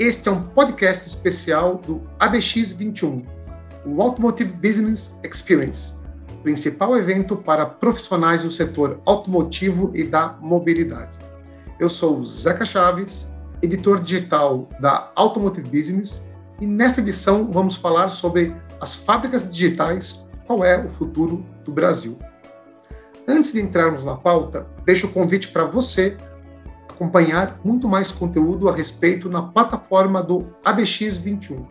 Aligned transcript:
Este 0.00 0.30
é 0.30 0.32
um 0.32 0.44
podcast 0.44 1.06
especial 1.06 1.76
do 1.76 2.00
ABX21, 2.18 3.22
o 3.84 4.00
Automotive 4.00 4.50
Business 4.50 5.14
Experience, 5.22 5.94
principal 6.42 6.96
evento 6.96 7.36
para 7.36 7.66
profissionais 7.66 8.42
do 8.42 8.50
setor 8.50 8.98
automotivo 9.04 9.90
e 9.94 10.02
da 10.02 10.38
mobilidade. 10.40 11.10
Eu 11.78 11.90
sou 11.90 12.24
Zeca 12.24 12.64
Chaves, 12.64 13.28
editor 13.60 14.00
digital 14.00 14.70
da 14.80 15.12
Automotive 15.14 15.68
Business, 15.68 16.24
e 16.58 16.66
nessa 16.66 17.02
edição 17.02 17.52
vamos 17.52 17.76
falar 17.76 18.08
sobre 18.08 18.56
as 18.80 18.94
fábricas 18.94 19.52
digitais, 19.52 20.24
qual 20.46 20.64
é 20.64 20.82
o 20.82 20.88
futuro 20.88 21.44
do 21.62 21.72
Brasil. 21.72 22.18
Antes 23.28 23.52
de 23.52 23.60
entrarmos 23.60 24.06
na 24.06 24.16
pauta, 24.16 24.66
deixo 24.86 25.08
o 25.08 25.12
convite 25.12 25.48
para 25.48 25.66
você 25.66 26.16
acompanhar 27.00 27.58
muito 27.64 27.88
mais 27.88 28.12
conteúdo 28.12 28.68
a 28.68 28.76
respeito 28.76 29.30
na 29.30 29.40
plataforma 29.40 30.22
do 30.22 30.40
ABX21. 30.62 31.64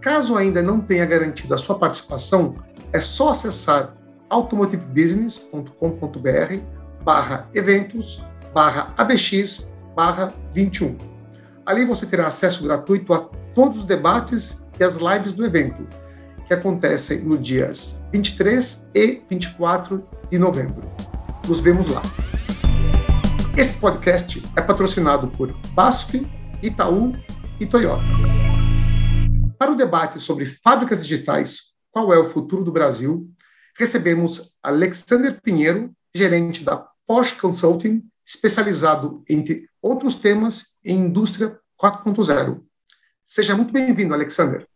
Caso 0.00 0.34
ainda 0.34 0.62
não 0.62 0.80
tenha 0.80 1.04
garantido 1.04 1.52
a 1.52 1.58
sua 1.58 1.78
participação, 1.78 2.56
é 2.90 3.00
só 3.00 3.28
acessar 3.30 3.94
automotivebusiness.com.br 4.30 6.56
barra 7.04 7.50
eventos 7.52 8.24
barra 8.54 8.94
ABX 8.96 9.70
barra 9.94 10.32
21. 10.54 10.96
Ali 11.66 11.84
você 11.84 12.06
terá 12.06 12.26
acesso 12.26 12.64
gratuito 12.64 13.12
a 13.12 13.28
todos 13.54 13.76
os 13.78 13.84
debates 13.84 14.66
e 14.80 14.84
as 14.84 14.96
lives 14.96 15.34
do 15.34 15.44
evento, 15.44 15.86
que 16.46 16.54
acontecem 16.54 17.20
no 17.20 17.36
dias 17.36 18.00
23 18.10 18.88
e 18.94 19.20
24 19.28 20.02
de 20.30 20.38
novembro. 20.38 20.90
Nos 21.46 21.60
vemos 21.60 21.90
lá. 21.90 22.00
Este 23.56 23.78
podcast 23.78 24.42
é 24.56 24.60
patrocinado 24.60 25.28
por 25.28 25.52
BASF, 25.74 26.26
Itaú 26.60 27.12
e 27.60 27.64
Toyota. 27.64 28.02
Para 29.56 29.70
o 29.70 29.76
debate 29.76 30.18
sobre 30.18 30.44
fábricas 30.44 31.06
digitais, 31.06 31.72
qual 31.92 32.12
é 32.12 32.18
o 32.18 32.24
futuro 32.24 32.64
do 32.64 32.72
Brasil, 32.72 33.30
recebemos 33.78 34.56
Alexander 34.60 35.40
Pinheiro, 35.40 35.92
gerente 36.12 36.64
da 36.64 36.84
Porsche 37.06 37.36
Consulting, 37.36 38.02
especializado, 38.26 39.22
entre 39.30 39.68
outros 39.80 40.16
temas, 40.16 40.76
em 40.84 40.98
indústria 40.98 41.56
4.0. 41.80 42.60
Seja 43.24 43.54
muito 43.54 43.72
bem-vindo, 43.72 44.14
Alexander. 44.14 44.66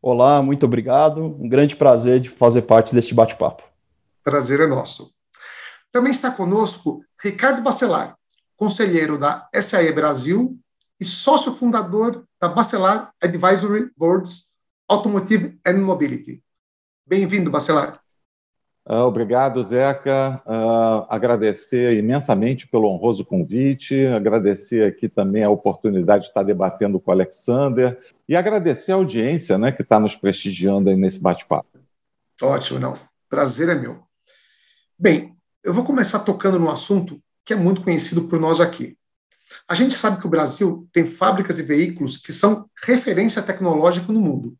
Olá, 0.00 0.40
muito 0.40 0.64
obrigado. 0.64 1.24
Um 1.24 1.48
grande 1.48 1.74
prazer 1.74 2.20
de 2.20 2.30
fazer 2.30 2.62
parte 2.62 2.94
deste 2.94 3.12
bate-papo. 3.12 3.64
Prazer 4.22 4.60
é 4.60 4.66
nosso. 4.68 5.12
Também 5.90 6.12
está 6.12 6.30
conosco 6.30 7.02
Ricardo 7.20 7.62
Bacelar, 7.62 8.17
conselheiro 8.58 9.16
da 9.16 9.48
SAE 9.54 9.92
Brasil 9.92 10.58
e 11.00 11.04
sócio 11.04 11.54
fundador 11.54 12.24
da 12.40 12.48
Bacelar 12.48 13.12
Advisory 13.22 13.88
Boards 13.96 14.46
Automotive 14.88 15.58
and 15.64 15.78
Mobility. 15.78 16.42
Bem-vindo, 17.06 17.52
Bacelar. 17.52 18.00
Uh, 18.84 19.04
obrigado, 19.04 19.62
Zeca. 19.62 20.42
Uh, 20.44 21.06
agradecer 21.08 21.96
imensamente 21.96 22.66
pelo 22.66 22.88
honroso 22.88 23.24
convite, 23.24 24.06
agradecer 24.06 24.84
aqui 24.84 25.08
também 25.08 25.44
a 25.44 25.50
oportunidade 25.50 26.22
de 26.22 26.28
estar 26.30 26.42
debatendo 26.42 26.98
com 26.98 27.12
o 27.12 27.14
Alexander 27.14 27.96
e 28.28 28.34
agradecer 28.34 28.90
a 28.90 28.96
audiência 28.96 29.56
né, 29.56 29.70
que 29.70 29.82
está 29.82 30.00
nos 30.00 30.16
prestigiando 30.16 30.90
aí 30.90 30.96
nesse 30.96 31.20
bate-papo. 31.20 31.78
Ótimo, 32.42 32.80
não. 32.80 32.98
Prazer 33.28 33.68
é 33.68 33.74
meu. 33.76 34.02
Bem, 34.98 35.36
eu 35.62 35.72
vou 35.72 35.84
começar 35.84 36.18
tocando 36.20 36.58
no 36.58 36.70
assunto 36.70 37.22
que 37.48 37.54
é 37.54 37.56
muito 37.56 37.80
conhecido 37.80 38.24
por 38.24 38.38
nós 38.38 38.60
aqui. 38.60 38.94
A 39.66 39.72
gente 39.72 39.94
sabe 39.94 40.20
que 40.20 40.26
o 40.26 40.28
Brasil 40.30 40.86
tem 40.92 41.06
fábricas 41.06 41.56
de 41.56 41.62
veículos 41.62 42.18
que 42.18 42.30
são 42.30 42.68
referência 42.84 43.40
tecnológica 43.40 44.12
no 44.12 44.20
mundo. 44.20 44.54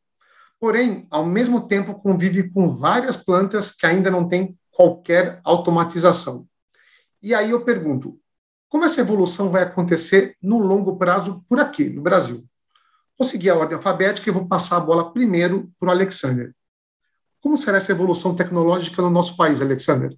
Porém, 0.58 1.06
ao 1.10 1.26
mesmo 1.26 1.68
tempo, 1.68 2.00
convive 2.00 2.48
com 2.48 2.74
várias 2.74 3.14
plantas 3.14 3.72
que 3.72 3.84
ainda 3.84 4.10
não 4.10 4.26
têm 4.26 4.58
qualquer 4.70 5.38
automatização. 5.44 6.46
E 7.22 7.34
aí 7.34 7.50
eu 7.50 7.62
pergunto, 7.62 8.18
como 8.70 8.86
essa 8.86 9.02
evolução 9.02 9.50
vai 9.50 9.64
acontecer 9.64 10.34
no 10.40 10.56
longo 10.56 10.96
prazo 10.96 11.44
por 11.46 11.60
aqui, 11.60 11.90
no 11.90 12.00
Brasil? 12.00 12.42
Vou 13.18 13.28
seguir 13.28 13.50
a 13.50 13.56
ordem 13.56 13.76
alfabética 13.76 14.30
e 14.30 14.32
vou 14.32 14.48
passar 14.48 14.78
a 14.78 14.80
bola 14.80 15.12
primeiro 15.12 15.70
para 15.78 15.88
o 15.88 15.90
Alexander. 15.90 16.54
Como 17.42 17.54
será 17.54 17.76
essa 17.76 17.92
evolução 17.92 18.34
tecnológica 18.34 19.02
no 19.02 19.10
nosso 19.10 19.36
país, 19.36 19.60
Alexander? 19.60 20.16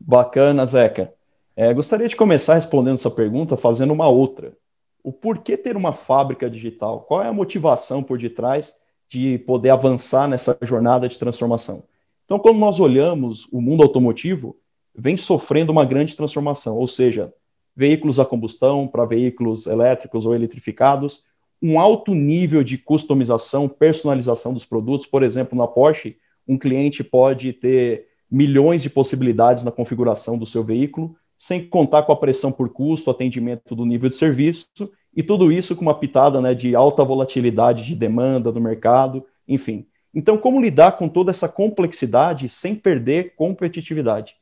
Bacana, 0.00 0.66
Zeca. 0.66 1.14
É, 1.62 1.74
gostaria 1.74 2.08
de 2.08 2.16
começar 2.16 2.54
respondendo 2.54 2.94
essa 2.94 3.10
pergunta 3.10 3.54
fazendo 3.54 3.92
uma 3.92 4.08
outra. 4.08 4.56
O 5.04 5.12
porquê 5.12 5.58
ter 5.58 5.76
uma 5.76 5.92
fábrica 5.92 6.48
digital? 6.48 7.02
Qual 7.02 7.22
é 7.22 7.28
a 7.28 7.34
motivação 7.34 8.02
por 8.02 8.16
detrás 8.16 8.74
de 9.06 9.36
poder 9.40 9.68
avançar 9.68 10.26
nessa 10.26 10.56
jornada 10.62 11.06
de 11.06 11.18
transformação? 11.18 11.82
Então, 12.24 12.38
quando 12.38 12.58
nós 12.58 12.80
olhamos 12.80 13.46
o 13.52 13.60
mundo 13.60 13.82
automotivo, 13.82 14.56
vem 14.94 15.18
sofrendo 15.18 15.70
uma 15.70 15.84
grande 15.84 16.16
transformação, 16.16 16.78
ou 16.78 16.86
seja, 16.86 17.30
veículos 17.76 18.18
a 18.18 18.24
combustão 18.24 18.88
para 18.88 19.04
veículos 19.04 19.66
elétricos 19.66 20.24
ou 20.24 20.34
eletrificados, 20.34 21.24
um 21.60 21.78
alto 21.78 22.14
nível 22.14 22.64
de 22.64 22.78
customização, 22.78 23.68
personalização 23.68 24.54
dos 24.54 24.64
produtos. 24.64 25.06
Por 25.06 25.22
exemplo, 25.22 25.58
na 25.58 25.66
Porsche, 25.66 26.16
um 26.48 26.56
cliente 26.56 27.04
pode 27.04 27.52
ter 27.52 28.06
milhões 28.30 28.82
de 28.82 28.88
possibilidades 28.88 29.62
na 29.62 29.70
configuração 29.70 30.38
do 30.38 30.46
seu 30.46 30.64
veículo, 30.64 31.14
sem 31.40 31.66
contar 31.66 32.02
com 32.02 32.12
a 32.12 32.16
pressão 32.16 32.52
por 32.52 32.68
custo, 32.68 33.10
atendimento 33.10 33.74
do 33.74 33.86
nível 33.86 34.10
de 34.10 34.14
serviço, 34.14 34.68
e 35.16 35.22
tudo 35.22 35.50
isso 35.50 35.74
com 35.74 35.80
uma 35.80 35.98
pitada 35.98 36.38
né, 36.38 36.52
de 36.52 36.74
alta 36.74 37.02
volatilidade 37.02 37.82
de 37.86 37.94
demanda 37.94 38.52
do 38.52 38.60
mercado, 38.60 39.24
enfim. 39.48 39.86
Então, 40.14 40.36
como 40.36 40.60
lidar 40.60 40.98
com 40.98 41.08
toda 41.08 41.30
essa 41.30 41.48
complexidade 41.48 42.46
sem 42.46 42.74
perder 42.74 43.34
competitividade? 43.36 44.36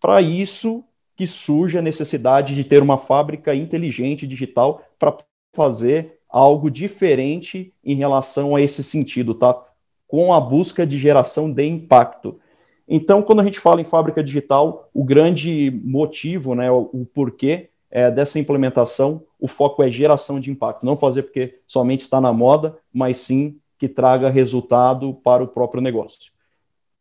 Para 0.00 0.22
isso 0.22 0.84
que 1.16 1.26
surge 1.26 1.76
a 1.76 1.82
necessidade 1.82 2.54
de 2.54 2.62
ter 2.62 2.84
uma 2.84 2.98
fábrica 2.98 3.52
inteligente 3.52 4.24
digital 4.24 4.80
para 4.96 5.18
fazer 5.52 6.20
algo 6.30 6.70
diferente 6.70 7.74
em 7.84 7.96
relação 7.96 8.54
a 8.54 8.60
esse 8.60 8.84
sentido, 8.84 9.34
tá? 9.34 9.60
Com 10.06 10.32
a 10.32 10.38
busca 10.38 10.86
de 10.86 11.00
geração 11.00 11.50
de 11.50 11.66
impacto. 11.66 12.38
Então, 12.86 13.22
quando 13.22 13.40
a 13.40 13.44
gente 13.44 13.58
fala 13.58 13.80
em 13.80 13.84
fábrica 13.84 14.22
digital, 14.22 14.90
o 14.92 15.04
grande 15.04 15.70
motivo, 15.84 16.54
né, 16.54 16.70
o, 16.70 16.90
o 16.92 17.06
porquê 17.06 17.70
é, 17.90 18.10
dessa 18.10 18.38
implementação, 18.38 19.22
o 19.38 19.48
foco 19.48 19.82
é 19.82 19.90
geração 19.90 20.38
de 20.38 20.50
impacto. 20.50 20.84
Não 20.84 20.96
fazer 20.96 21.22
porque 21.22 21.60
somente 21.66 22.00
está 22.00 22.20
na 22.20 22.32
moda, 22.32 22.76
mas 22.92 23.18
sim 23.18 23.56
que 23.78 23.88
traga 23.88 24.28
resultado 24.28 25.14
para 25.14 25.42
o 25.42 25.48
próprio 25.48 25.82
negócio. 25.82 26.32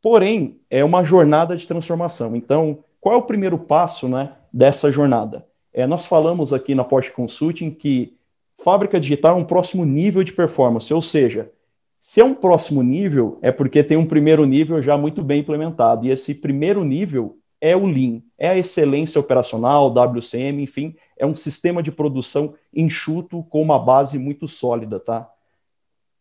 Porém, 0.02 0.60
é 0.70 0.84
uma 0.84 1.04
jornada 1.04 1.56
de 1.56 1.66
transformação. 1.66 2.36
Então, 2.36 2.84
qual 3.00 3.16
é 3.16 3.18
o 3.18 3.24
primeiro 3.24 3.58
passo 3.58 4.08
né, 4.08 4.34
dessa 4.52 4.92
jornada? 4.92 5.46
É, 5.74 5.88
nós 5.88 6.06
falamos 6.06 6.54
aqui 6.54 6.76
na 6.76 6.84
Porsche 6.84 7.12
Consulting 7.12 7.72
que 7.72 8.16
fábrica 8.64 9.00
digital 9.00 9.38
é 9.38 9.42
um 9.42 9.46
próximo 9.46 9.84
nível 9.84 10.24
de 10.24 10.32
performance, 10.32 10.94
ou 10.94 11.02
seja, 11.02 11.52
se 12.06 12.20
é 12.20 12.26
um 12.26 12.36
próximo 12.36 12.84
nível, 12.84 13.40
é 13.42 13.50
porque 13.50 13.82
tem 13.82 13.96
um 13.96 14.06
primeiro 14.06 14.46
nível 14.46 14.82
já 14.82 14.98
muito 14.98 15.24
bem 15.24 15.40
implementado. 15.40 16.06
E 16.06 16.10
esse 16.10 16.36
primeiro 16.36 16.84
nível 16.84 17.38
é 17.62 17.78
o 17.78 17.86
Lean, 17.86 18.22
é 18.38 18.50
a 18.50 18.58
excelência 18.58 19.22
operacional, 19.22 19.88
WCM, 19.88 20.62
enfim, 20.62 20.98
é 21.18 21.26
um 21.26 21.34
sistema 21.34 21.82
de 21.82 21.94
produção 21.94 22.56
enxuto 22.74 23.42
com 23.44 23.62
uma 23.62 23.80
base 23.80 24.20
muito 24.20 24.50
sólida, 24.50 25.00
tá? 25.00 25.30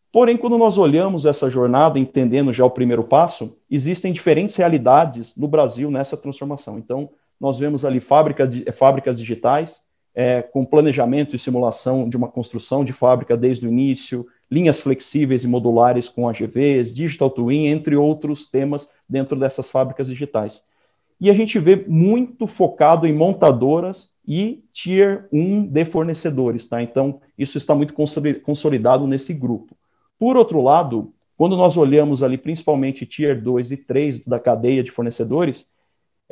Porém, 0.09 0.37
quando 0.37 0.57
nós 0.57 0.77
olhamos 0.77 1.25
essa 1.25 1.49
jornada, 1.49 1.99
entendendo 1.99 2.53
já 2.53 2.63
o 2.63 2.71
primeiro 2.71 3.03
passo, 3.03 3.57
existem 3.69 4.13
diferentes 4.13 4.55
realidades 4.55 5.35
no 5.35 5.49
Brasil 5.49 5.91
nessa 5.91 6.15
transformação. 6.15 6.79
Então, 6.79 7.09
nós 7.37 7.59
vemos 7.59 7.83
ali 7.83 7.99
fábrica 7.99 8.47
de, 8.47 8.63
fábricas 8.71 9.19
digitais, 9.19 9.81
é, 10.15 10.41
com 10.41 10.63
planejamento 10.63 11.35
e 11.35 11.39
simulação 11.39 12.07
de 12.07 12.15
uma 12.15 12.29
construção 12.29 12.85
de 12.85 12.93
fábrica 12.93 13.35
desde 13.35 13.67
o 13.67 13.69
início, 13.69 14.25
linhas 14.53 14.79
flexíveis 14.79 15.43
e 15.43 15.47
modulares 15.47 16.07
com 16.07 16.29
AGVs, 16.29 16.93
digital 16.93 17.31
twin, 17.31 17.65
entre 17.65 17.95
outros 17.95 18.47
temas 18.47 18.87
dentro 19.09 19.35
dessas 19.35 19.71
fábricas 19.71 20.07
digitais. 20.07 20.63
E 21.19 21.29
a 21.29 21.33
gente 21.33 21.57
vê 21.57 21.83
muito 21.87 22.45
focado 22.45 23.07
em 23.07 23.13
montadoras 23.13 24.13
e 24.27 24.63
tier 24.71 25.27
1 25.31 25.65
de 25.65 25.85
fornecedores, 25.85 26.67
tá? 26.67 26.83
Então, 26.83 27.19
isso 27.37 27.57
está 27.57 27.73
muito 27.73 27.93
consolidado 28.43 29.07
nesse 29.07 29.33
grupo. 29.33 29.75
Por 30.19 30.37
outro 30.37 30.61
lado, 30.61 31.11
quando 31.35 31.57
nós 31.57 31.75
olhamos 31.75 32.21
ali 32.21 32.37
principalmente 32.37 33.05
tier 33.07 33.41
2 33.41 33.71
e 33.71 33.77
3 33.77 34.27
da 34.27 34.39
cadeia 34.39 34.83
de 34.83 34.91
fornecedores, 34.91 35.67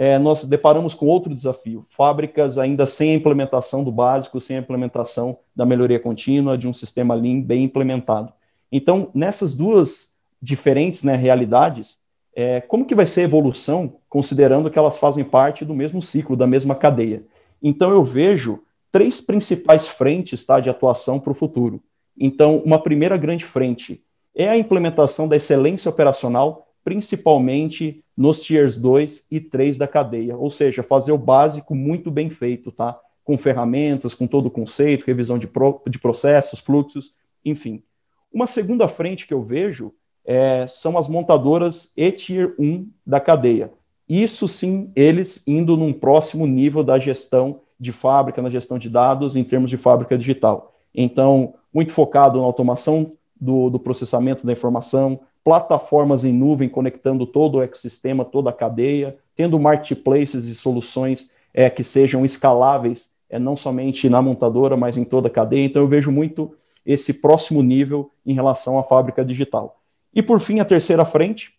é, 0.01 0.17
nós 0.17 0.45
deparamos 0.45 0.95
com 0.95 1.05
outro 1.05 1.31
desafio: 1.31 1.85
fábricas 1.87 2.57
ainda 2.57 2.87
sem 2.87 3.11
a 3.11 3.13
implementação 3.13 3.83
do 3.83 3.91
básico, 3.91 4.41
sem 4.41 4.57
a 4.57 4.59
implementação 4.59 5.37
da 5.55 5.63
melhoria 5.63 5.99
contínua, 5.99 6.57
de 6.57 6.67
um 6.67 6.73
sistema 6.73 7.13
Lean 7.13 7.39
bem 7.39 7.65
implementado. 7.65 8.33
Então, 8.71 9.11
nessas 9.13 9.53
duas 9.53 10.13
diferentes 10.41 11.03
né, 11.03 11.15
realidades, 11.15 11.99
é, 12.35 12.61
como 12.61 12.83
que 12.83 12.95
vai 12.95 13.05
ser 13.05 13.21
a 13.21 13.23
evolução, 13.25 13.93
considerando 14.09 14.71
que 14.71 14.79
elas 14.79 14.97
fazem 14.97 15.23
parte 15.23 15.63
do 15.63 15.75
mesmo 15.75 16.01
ciclo, 16.01 16.35
da 16.35 16.47
mesma 16.47 16.73
cadeia? 16.73 17.21
Então, 17.61 17.91
eu 17.91 18.03
vejo 18.03 18.63
três 18.91 19.21
principais 19.21 19.87
frentes 19.87 20.43
tá, 20.43 20.59
de 20.59 20.67
atuação 20.67 21.19
para 21.19 21.31
o 21.31 21.35
futuro. 21.35 21.79
Então, 22.19 22.57
uma 22.65 22.81
primeira 22.81 23.17
grande 23.17 23.45
frente 23.45 24.01
é 24.33 24.49
a 24.49 24.57
implementação 24.57 25.27
da 25.27 25.35
excelência 25.35 25.89
operacional, 25.89 26.70
principalmente 26.83 28.03
nos 28.15 28.41
tiers 28.41 28.77
2 28.77 29.27
e 29.29 29.39
3 29.39 29.77
da 29.77 29.87
cadeia, 29.87 30.37
ou 30.37 30.49
seja, 30.49 30.83
fazer 30.83 31.11
o 31.11 31.17
básico 31.17 31.75
muito 31.75 32.11
bem 32.11 32.29
feito, 32.29 32.71
tá? 32.71 32.99
Com 33.23 33.37
ferramentas, 33.37 34.13
com 34.13 34.27
todo 34.27 34.47
o 34.47 34.51
conceito, 34.51 35.05
revisão 35.05 35.37
de, 35.37 35.47
pro, 35.47 35.81
de 35.87 35.99
processos, 35.99 36.59
fluxos, 36.59 37.13
enfim. 37.45 37.83
Uma 38.33 38.47
segunda 38.47 38.87
frente 38.87 39.27
que 39.27 39.33
eu 39.33 39.41
vejo 39.41 39.93
é, 40.25 40.65
são 40.67 40.97
as 40.97 41.07
montadoras 41.07 41.91
e 41.95 42.11
tier 42.11 42.55
1 42.57 42.89
da 43.05 43.19
cadeia. 43.19 43.71
Isso 44.07 44.47
sim, 44.47 44.91
eles 44.95 45.43
indo 45.47 45.77
num 45.77 45.93
próximo 45.93 46.45
nível 46.45 46.83
da 46.83 46.99
gestão 46.99 47.61
de 47.79 47.91
fábrica, 47.91 48.41
na 48.41 48.49
gestão 48.49 48.77
de 48.77 48.89
dados, 48.89 49.35
em 49.35 49.43
termos 49.43 49.69
de 49.69 49.77
fábrica 49.77 50.17
digital. 50.17 50.75
Então, 50.93 51.55
muito 51.73 51.91
focado 51.91 52.39
na 52.39 52.45
automação 52.45 53.13
do, 53.39 53.69
do 53.69 53.79
processamento 53.79 54.45
da 54.45 54.53
informação, 54.53 55.19
plataformas 55.43 56.23
em 56.23 56.33
nuvem 56.33 56.69
conectando 56.69 57.25
todo 57.25 57.57
o 57.57 57.61
ecossistema, 57.61 58.23
toda 58.23 58.49
a 58.49 58.53
cadeia, 58.53 59.17
tendo 59.35 59.59
marketplaces 59.59 60.45
e 60.45 60.53
soluções 60.53 61.29
é, 61.53 61.69
que 61.69 61.83
sejam 61.83 62.23
escaláveis, 62.23 63.11
é, 63.29 63.39
não 63.39 63.55
somente 63.55 64.09
na 64.09 64.21
montadora, 64.21 64.77
mas 64.77 64.97
em 64.97 65.03
toda 65.03 65.27
a 65.27 65.31
cadeia. 65.31 65.65
Então, 65.65 65.81
eu 65.81 65.87
vejo 65.87 66.11
muito 66.11 66.55
esse 66.85 67.13
próximo 67.13 67.61
nível 67.61 68.11
em 68.25 68.33
relação 68.33 68.77
à 68.77 68.83
fábrica 68.83 69.23
digital. 69.23 69.81
E, 70.13 70.21
por 70.21 70.39
fim, 70.39 70.59
a 70.59 70.65
terceira 70.65 71.05
frente, 71.05 71.53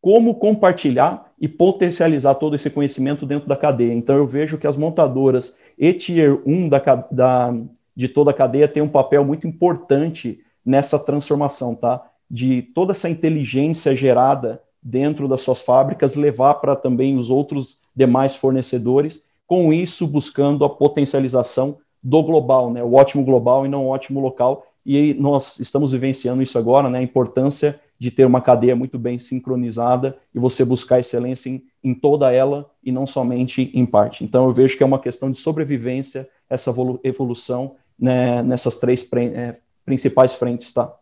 como 0.00 0.34
compartilhar 0.34 1.32
e 1.40 1.48
potencializar 1.48 2.34
todo 2.34 2.54
esse 2.54 2.70
conhecimento 2.70 3.26
dentro 3.26 3.48
da 3.48 3.56
cadeia. 3.56 3.92
Então, 3.92 4.16
eu 4.16 4.26
vejo 4.26 4.58
que 4.58 4.66
as 4.66 4.76
montadoras 4.76 5.56
e 5.76 5.92
Tier 5.92 6.40
1 6.46 6.68
da, 6.68 6.78
da, 7.10 7.54
de 7.96 8.08
toda 8.08 8.30
a 8.30 8.34
cadeia 8.34 8.68
têm 8.68 8.82
um 8.82 8.88
papel 8.88 9.24
muito 9.24 9.46
importante 9.46 10.40
nessa 10.64 10.98
transformação, 10.98 11.74
tá? 11.74 12.04
De 12.30 12.62
toda 12.62 12.92
essa 12.92 13.08
inteligência 13.08 13.94
gerada 13.96 14.62
dentro 14.82 15.26
das 15.26 15.40
suas 15.40 15.60
fábricas 15.60 16.14
levar 16.14 16.54
para 16.54 16.76
também 16.76 17.16
os 17.16 17.30
outros 17.30 17.78
demais 17.94 18.36
fornecedores, 18.36 19.24
com 19.46 19.72
isso 19.72 20.06
buscando 20.06 20.64
a 20.64 20.70
potencialização 20.70 21.78
do 22.02 22.22
global, 22.22 22.70
né? 22.70 22.82
O 22.82 22.94
ótimo 22.94 23.24
global 23.24 23.66
e 23.66 23.68
não 23.68 23.86
o 23.86 23.88
ótimo 23.88 24.20
local. 24.20 24.66
E 24.84 25.14
nós 25.14 25.58
estamos 25.58 25.92
vivenciando 25.92 26.42
isso 26.42 26.58
agora, 26.58 26.88
né? 26.88 26.98
A 26.98 27.02
importância 27.02 27.80
de 27.98 28.10
ter 28.10 28.24
uma 28.24 28.40
cadeia 28.40 28.76
muito 28.76 28.98
bem 28.98 29.18
sincronizada 29.18 30.16
e 30.32 30.38
você 30.38 30.64
buscar 30.64 31.00
excelência 31.00 31.50
em, 31.50 31.62
em 31.82 31.92
toda 31.92 32.32
ela 32.32 32.70
e 32.82 32.92
não 32.92 33.06
somente 33.06 33.72
em 33.74 33.84
parte. 33.84 34.22
Então, 34.22 34.46
eu 34.46 34.54
vejo 34.54 34.76
que 34.76 34.82
é 34.82 34.86
uma 34.86 35.00
questão 35.00 35.30
de 35.30 35.38
sobrevivência, 35.38 36.28
essa 36.48 36.72
evolução 37.02 37.74
né, 37.98 38.42
nessas 38.42 38.78
três 38.78 39.06
é, 39.12 39.56
principais 39.84 40.34
frentes, 40.34 40.72
tá? 40.72 40.94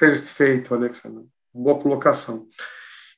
Perfeito, 0.00 0.74
Alexandre. 0.74 1.26
Boa 1.52 1.78
colocação. 1.78 2.46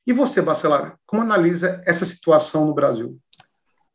E 0.05 0.13
você, 0.13 0.43
Bacelar, 0.43 0.99
como 1.07 1.23
analisa 1.23 1.81
essa 1.87 2.05
situação 2.05 2.67
no 2.67 2.75
Brasil? 2.75 3.17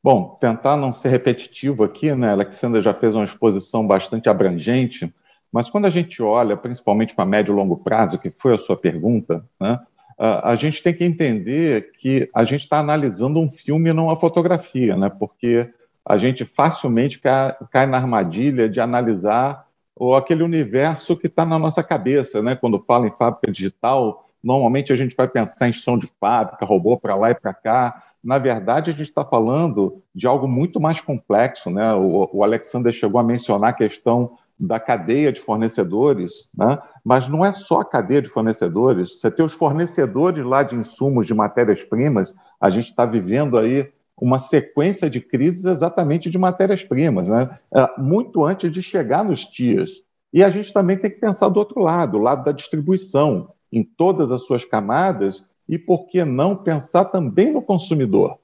Bom, 0.01 0.37
tentar 0.39 0.77
não 0.77 0.93
ser 0.93 1.09
repetitivo 1.09 1.83
aqui, 1.83 2.15
né? 2.15 2.31
Alexandre 2.31 2.81
já 2.81 2.93
fez 2.93 3.13
uma 3.13 3.25
exposição 3.25 3.85
bastante 3.85 4.29
abrangente, 4.29 5.13
mas 5.51 5.69
quando 5.69 5.83
a 5.83 5.89
gente 5.89 6.23
olha, 6.23 6.55
principalmente 6.55 7.13
para 7.13 7.25
médio 7.25 7.51
e 7.51 7.55
longo 7.55 7.75
prazo, 7.75 8.17
que 8.17 8.31
foi 8.39 8.55
a 8.55 8.57
sua 8.57 8.77
pergunta, 8.77 9.43
né, 9.59 9.79
a 10.17 10.55
gente 10.55 10.81
tem 10.81 10.93
que 10.93 11.03
entender 11.03 11.91
que 11.91 12.29
a 12.33 12.45
gente 12.45 12.61
está 12.61 12.79
analisando 12.79 13.39
um 13.39 13.51
filme, 13.51 13.91
não 13.91 14.05
uma 14.05 14.19
fotografia, 14.19 14.95
né, 14.95 15.09
porque 15.09 15.69
a 16.05 16.17
gente 16.17 16.45
facilmente 16.45 17.19
cai, 17.19 17.55
cai 17.69 17.85
na 17.85 17.97
armadilha 17.97 18.69
de 18.69 18.79
analisar 18.79 19.66
ou 19.99 20.15
aquele 20.15 20.43
universo 20.43 21.15
que 21.17 21.27
está 21.27 21.45
na 21.45 21.59
nossa 21.59 21.83
cabeça, 21.83 22.41
né? 22.41 22.55
Quando 22.55 22.83
fala 22.85 23.07
em 23.07 23.11
fábrica 23.11 23.51
digital, 23.51 24.29
normalmente 24.43 24.93
a 24.93 24.95
gente 24.95 25.15
vai 25.15 25.27
pensar 25.27 25.67
em 25.67 25.73
som 25.73 25.97
de 25.97 26.07
fábrica, 26.19 26.65
robô 26.65 26.97
para 26.97 27.15
lá 27.15 27.31
e 27.31 27.35
para 27.35 27.53
cá. 27.53 28.03
Na 28.23 28.37
verdade, 28.37 28.91
a 28.91 28.93
gente 28.93 29.09
está 29.09 29.23
falando 29.23 30.01
de 30.13 30.27
algo 30.27 30.47
muito 30.47 30.79
mais 30.79 31.01
complexo, 31.01 31.69
né? 31.69 31.93
O, 31.93 32.29
o 32.33 32.43
Alexander 32.43 32.91
chegou 32.91 33.19
a 33.19 33.23
mencionar 33.23 33.71
a 33.71 33.73
questão 33.73 34.37
da 34.59 34.79
cadeia 34.79 35.31
de 35.31 35.39
fornecedores, 35.39 36.47
né? 36.55 36.79
mas 37.03 37.27
não 37.27 37.45
é 37.45 37.53
só 37.53 37.81
a 37.81 37.85
cadeia 37.85 38.21
de 38.21 38.29
fornecedores, 38.29 39.19
você 39.19 39.29
tem 39.29 39.45
os 39.45 39.53
fornecedores 39.53 40.43
lá 40.43 40.63
de 40.63 40.75
insumos, 40.75 41.27
de 41.27 41.33
matérias-primas, 41.33 42.33
a 42.59 42.69
gente 42.69 42.87
está 42.87 43.05
vivendo 43.05 43.57
aí 43.57 43.91
uma 44.19 44.39
sequência 44.39 45.09
de 45.09 45.21
crises 45.21 45.65
exatamente 45.65 46.29
de 46.29 46.37
matérias-primas, 46.37 47.29
né? 47.29 47.57
É, 47.73 48.01
muito 48.01 48.43
antes 48.43 48.71
de 48.71 48.81
chegar 48.81 49.23
nos 49.23 49.45
tias. 49.45 50.03
E 50.33 50.43
a 50.43 50.49
gente 50.49 50.73
também 50.73 50.97
tem 50.97 51.11
que 51.11 51.19
pensar 51.19 51.49
do 51.49 51.57
outro 51.57 51.81
lado, 51.81 52.17
o 52.17 52.21
lado 52.21 52.43
da 52.43 52.51
distribuição, 52.51 53.49
em 53.71 53.83
todas 53.83 54.31
as 54.31 54.41
suas 54.43 54.65
camadas, 54.65 55.43
e 55.69 55.77
por 55.77 56.07
que 56.07 56.23
não 56.25 56.55
pensar 56.55 57.05
também 57.05 57.51
no 57.51 57.61
consumidor? 57.61 58.37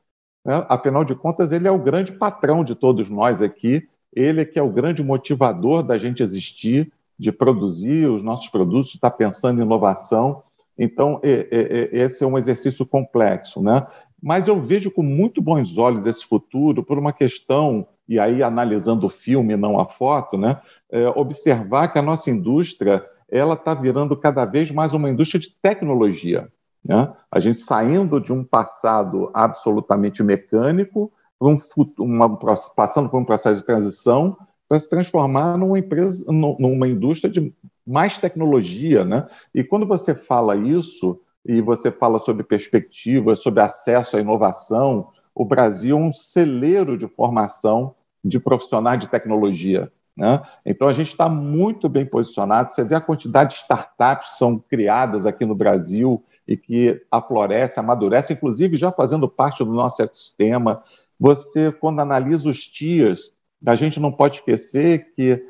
Né? 0.45 0.65
Afinal 0.69 1.03
de 1.03 1.15
contas, 1.15 1.51
ele 1.51 1.67
é 1.67 1.71
o 1.71 1.79
grande 1.79 2.11
patrão 2.11 2.63
de 2.63 2.75
todos 2.75 3.09
nós 3.09 3.41
aqui 3.41 3.87
ele 4.15 4.41
é 4.41 4.45
que 4.45 4.59
é 4.59 4.61
o 4.61 4.69
grande 4.69 5.03
motivador 5.03 5.83
da 5.83 5.97
gente 5.97 6.23
existir, 6.23 6.91
de 7.17 7.31
produzir 7.31 8.07
os 8.07 8.21
nossos 8.21 8.47
produtos, 8.47 8.93
estar 8.93 9.11
pensando 9.11 9.59
em 9.59 9.65
inovação. 9.65 10.43
Então, 10.77 11.19
esse 11.23 12.23
é 12.23 12.27
um 12.27 12.37
exercício 12.37 12.85
complexo, 12.85 13.61
né? 13.61 13.85
Mas 14.23 14.47
eu 14.47 14.61
vejo 14.61 14.89
com 14.89 15.03
muito 15.03 15.41
bons 15.41 15.77
olhos 15.77 16.05
esse 16.05 16.25
futuro 16.25 16.81
por 16.81 16.97
uma 16.97 17.11
questão, 17.11 17.85
e 18.07 18.17
aí 18.17 18.41
analisando 18.41 19.07
o 19.07 19.09
filme, 19.09 19.57
não 19.57 19.77
a 19.77 19.85
foto, 19.85 20.37
né? 20.37 20.61
É, 20.89 21.09
observar 21.09 21.89
que 21.89 21.99
a 21.99 22.01
nossa 22.01 22.31
indústria 22.31 23.05
ela 23.29 23.55
está 23.55 23.73
virando 23.73 24.15
cada 24.15 24.45
vez 24.45 24.71
mais 24.71 24.93
uma 24.93 25.09
indústria 25.09 25.41
de 25.41 25.49
tecnologia. 25.61 26.49
Né? 26.85 27.11
A 27.29 27.39
gente 27.39 27.59
saindo 27.59 28.21
de 28.21 28.31
um 28.31 28.43
passado 28.43 29.29
absolutamente 29.33 30.23
mecânico 30.23 31.11
um, 31.41 31.57
uma, 31.99 32.37
passando 32.75 33.09
por 33.09 33.19
um 33.19 33.25
processo 33.25 33.57
de 33.57 33.65
transição 33.65 34.38
para 34.69 34.79
se 34.79 34.89
transformar 34.89 35.57
numa 35.57 35.77
empresa, 35.77 36.25
numa 36.31 36.88
indústria 36.88 37.29
de 37.29 37.53
mais 37.86 38.17
tecnologia, 38.17 39.03
né? 39.03 39.27
E 39.53 39.63
quando 39.63 39.86
você 39.86 40.15
fala 40.15 40.55
isso 40.55 41.19
e 41.45 41.62
você 41.62 41.91
fala 41.91 42.19
sobre 42.19 42.43
perspectivas, 42.43 43.39
sobre 43.39 43.62
acesso 43.62 44.17
à 44.17 44.19
inovação, 44.19 45.09
o 45.35 45.43
Brasil 45.43 45.97
é 45.97 46.00
um 46.00 46.13
celeiro 46.13 46.97
de 46.97 47.07
formação 47.07 47.95
de 48.23 48.39
profissionais 48.39 49.00
de 49.00 49.09
tecnologia. 49.09 49.91
Né? 50.15 50.41
Então, 50.65 50.88
a 50.88 50.93
gente 50.93 51.07
está 51.07 51.27
muito 51.27 51.89
bem 51.89 52.05
posicionado. 52.05 52.71
Você 52.71 52.83
vê 52.83 52.95
a 52.95 53.01
quantidade 53.01 53.51
de 53.51 53.57
startups 53.57 54.31
que 54.31 54.38
são 54.38 54.59
criadas 54.59 55.25
aqui 55.25 55.45
no 55.45 55.55
Brasil 55.55 56.23
e 56.47 56.55
que 56.55 57.01
aflorescem, 57.09 57.81
amadurecem, 57.81 58.35
inclusive 58.35 58.77
já 58.77 58.91
fazendo 58.91 59.27
parte 59.27 59.63
do 59.63 59.73
nosso 59.73 60.01
ecossistema. 60.01 60.83
Você, 61.19 61.71
quando 61.71 62.00
analisa 62.00 62.50
os 62.50 62.67
tiers, 62.67 63.31
a 63.65 63.75
gente 63.75 64.00
não 64.00 64.12
pode 64.12 64.35
esquecer 64.35 65.13
que, 65.15 65.43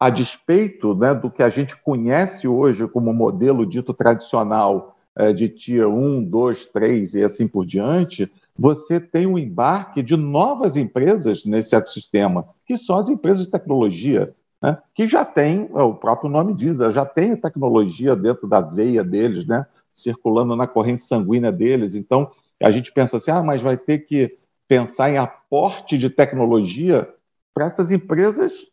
a 0.00 0.10
despeito 0.10 0.94
né, 0.94 1.14
do 1.14 1.30
que 1.30 1.42
a 1.42 1.48
gente 1.48 1.76
conhece 1.76 2.48
hoje 2.48 2.88
como 2.88 3.12
modelo 3.12 3.64
dito 3.66 3.94
tradicional 3.94 4.97
de 5.34 5.48
tier 5.48 5.88
1, 5.88 6.24
2, 6.24 6.66
3 6.66 7.14
e 7.14 7.24
assim 7.24 7.48
por 7.48 7.66
diante, 7.66 8.30
você 8.58 9.00
tem 9.00 9.26
um 9.26 9.38
embarque 9.38 10.02
de 10.02 10.16
novas 10.16 10.76
empresas 10.76 11.44
nesse 11.44 11.74
ecossistema, 11.76 12.48
que 12.66 12.76
são 12.76 12.96
as 12.96 13.08
empresas 13.08 13.44
de 13.44 13.50
tecnologia, 13.50 14.34
né, 14.60 14.78
que 14.94 15.06
já 15.06 15.24
tem, 15.24 15.68
o 15.72 15.94
próprio 15.94 16.28
nome 16.28 16.52
diz, 16.52 16.78
já 16.78 17.04
tem 17.04 17.36
tecnologia 17.36 18.16
dentro 18.16 18.48
da 18.48 18.60
veia 18.60 19.04
deles, 19.04 19.46
né, 19.46 19.64
circulando 19.92 20.56
na 20.56 20.66
corrente 20.66 21.02
sanguínea 21.02 21.52
deles. 21.52 21.94
Então, 21.94 22.30
a 22.60 22.70
gente 22.70 22.92
pensa 22.92 23.16
assim, 23.16 23.30
ah, 23.30 23.42
mas 23.42 23.62
vai 23.62 23.76
ter 23.76 24.00
que 24.00 24.36
pensar 24.66 25.10
em 25.10 25.18
aporte 25.18 25.96
de 25.96 26.10
tecnologia 26.10 27.08
para 27.54 27.66
essas 27.66 27.90
empresas, 27.90 28.66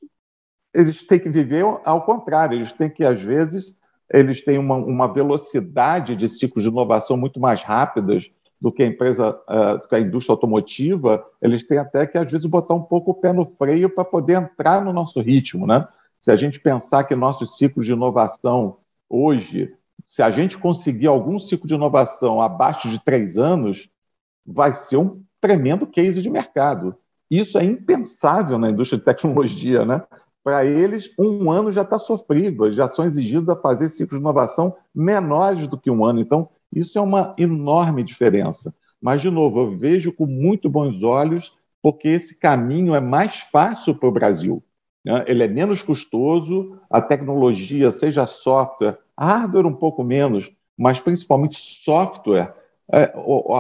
eles 0.74 1.02
têm 1.04 1.20
que 1.20 1.30
viver 1.30 1.64
ao 1.84 2.04
contrário, 2.04 2.58
eles 2.58 2.72
têm 2.72 2.90
que, 2.90 3.04
às 3.04 3.22
vezes, 3.22 3.78
eles 4.12 4.42
têm 4.44 4.58
uma, 4.58 4.76
uma 4.76 5.12
velocidade 5.12 6.16
de 6.16 6.30
ciclos 6.30 6.64
de 6.64 6.70
inovação 6.70 7.18
muito 7.18 7.40
mais 7.40 7.64
rápidas 7.64 8.30
do 8.60 8.72
que 8.72 8.84
a 8.84 8.88
empresa, 8.88 9.32
uh, 9.32 9.88
que 9.88 9.96
a 9.96 10.00
indústria 10.00 10.34
automotiva, 10.34 11.26
eles 11.42 11.64
têm 11.64 11.78
até 11.78 12.06
que, 12.08 12.18
às 12.18 12.32
vezes, 12.32 12.46
botar 12.46 12.74
um 12.74 12.82
pouco 12.82 13.12
o 13.12 13.14
pé 13.14 13.34
no 13.34 13.46
freio 13.58 13.90
para 13.90 14.06
poder 14.06 14.38
entrar 14.38 14.84
no 14.84 14.94
nosso 14.94 15.20
ritmo. 15.20 15.68
Né? 15.68 15.88
Se 16.20 16.32
a 16.32 16.36
gente 16.36 16.60
pensar 16.60 17.04
que 17.04 17.16
nossos 17.16 17.58
ciclos 17.58 17.86
de 17.86 17.94
inovação 17.94 18.78
hoje, 19.10 19.74
se 20.06 20.22
a 20.22 20.32
gente 20.32 20.58
conseguir 20.58 21.08
algum 21.08 21.40
ciclo 21.40 21.68
de 21.68 21.74
inovação 21.74 22.42
abaixo 22.42 22.90
de 22.90 23.04
três 23.04 23.38
anos, 23.38 23.90
vai 24.46 24.74
ser 24.74 24.98
um 24.98 25.22
tremendo 25.42 25.86
case 25.86 26.22
de 26.22 26.30
mercado. 26.30 26.96
Isso 27.30 27.58
é 27.58 27.64
impensável 27.64 28.58
na 28.58 28.70
indústria 28.70 29.00
de 29.00 29.06
tecnologia, 29.06 29.84
né? 29.84 30.02
Para 30.46 30.64
eles, 30.64 31.12
um 31.18 31.50
ano 31.50 31.72
já 31.72 31.82
está 31.82 31.98
sofrido, 31.98 32.72
já 32.72 32.88
são 32.88 33.04
exigidos 33.04 33.50
a 33.50 33.56
fazer 33.56 33.90
ciclos 33.90 34.20
de 34.20 34.24
inovação 34.24 34.75
menores 34.94 35.68
do 35.68 35.75
que 35.75 35.90
um 35.90 36.06
ano. 36.06 36.20
Então, 36.20 36.48
isso 36.72 37.00
é 37.00 37.02
uma 37.02 37.34
enorme 37.36 38.04
diferença. 38.04 38.72
Mas, 39.02 39.22
de 39.22 39.32
novo, 39.32 39.62
eu 39.62 39.75
vejo 39.75 40.14
com 40.14 40.28
muito 40.28 40.70
bons 40.70 41.02
olhos 41.02 41.52
porque 41.82 42.10
esse 42.10 42.40
caminho 42.40 42.94
é 42.94 43.00
mais 43.00 43.40
fácil 43.40 43.96
para 43.96 44.08
o 44.08 44.12
Brasil. 44.12 44.64
Né? 45.04 45.25
Ele 45.25 45.42
é 45.42 45.48
menos 45.48 45.82
custoso, 45.82 46.78
a 46.92 47.02
tecnologia, 47.02 47.92
seja 47.92 48.28
software, 48.28 49.00
hardware 49.18 49.66
um 49.66 49.74
pouco 49.74 50.04
menos, 50.04 50.52
mas 50.78 51.00
principalmente 51.00 51.60
software, 51.60 52.54
é, 52.94 53.12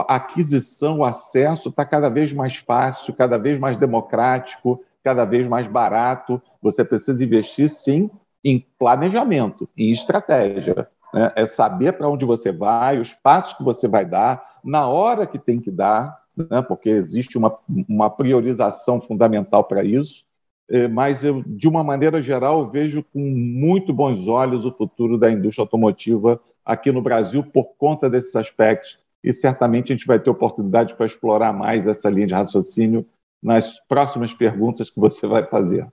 a 0.07 0.17
aquisição, 0.17 0.99
o 0.99 1.03
acesso 1.03 1.69
está 1.69 1.83
cada 1.83 2.09
vez 2.09 2.31
mais 2.31 2.57
fácil, 2.57 3.11
cada 3.11 3.39
vez 3.39 3.57
mais 3.57 3.75
democrático, 3.75 4.83
cada 5.05 5.23
vez 5.23 5.47
mais 5.47 5.67
barato. 5.67 6.41
Você 6.59 6.83
precisa 6.83 7.23
investir, 7.23 7.69
sim, 7.69 8.09
em 8.43 8.65
planejamento, 8.79 9.69
em 9.77 9.91
estratégia. 9.91 10.89
Né? 11.13 11.31
É 11.35 11.45
saber 11.45 11.93
para 11.93 12.09
onde 12.09 12.25
você 12.25 12.51
vai, 12.51 12.99
os 12.99 13.13
passos 13.13 13.53
que 13.53 13.63
você 13.63 13.87
vai 13.87 14.03
dar, 14.03 14.43
na 14.63 14.87
hora 14.87 15.27
que 15.27 15.37
tem 15.37 15.59
que 15.59 15.69
dar, 15.69 16.19
né? 16.35 16.59
porque 16.63 16.89
existe 16.89 17.37
uma, 17.37 17.55
uma 17.87 18.09
priorização 18.09 18.99
fundamental 18.99 19.63
para 19.63 19.83
isso. 19.83 20.25
É, 20.67 20.87
mas 20.87 21.23
eu, 21.23 21.43
de 21.45 21.67
uma 21.67 21.83
maneira 21.83 22.19
geral, 22.19 22.71
vejo 22.71 23.03
com 23.13 23.19
muito 23.19 23.93
bons 23.93 24.27
olhos 24.27 24.65
o 24.65 24.71
futuro 24.71 25.19
da 25.19 25.29
indústria 25.29 25.61
automotiva 25.61 26.41
aqui 26.65 26.91
no 26.91 27.03
Brasil 27.03 27.43
por 27.43 27.75
conta 27.77 28.09
desses 28.09 28.35
aspectos. 28.35 28.97
E 29.23 29.31
certamente 29.31 29.93
a 29.93 29.95
gente 29.95 30.07
vai 30.07 30.19
ter 30.19 30.31
oportunidade 30.31 30.95
para 30.95 31.05
explorar 31.05 31.53
mais 31.53 31.87
essa 31.87 32.09
linha 32.09 32.25
de 32.25 32.33
raciocínio 32.33 33.05
nas 33.41 33.79
próximas 33.87 34.33
perguntas 34.33 34.89
que 34.89 34.99
você 34.99 35.27
vai 35.27 35.45
fazer. 35.45 35.87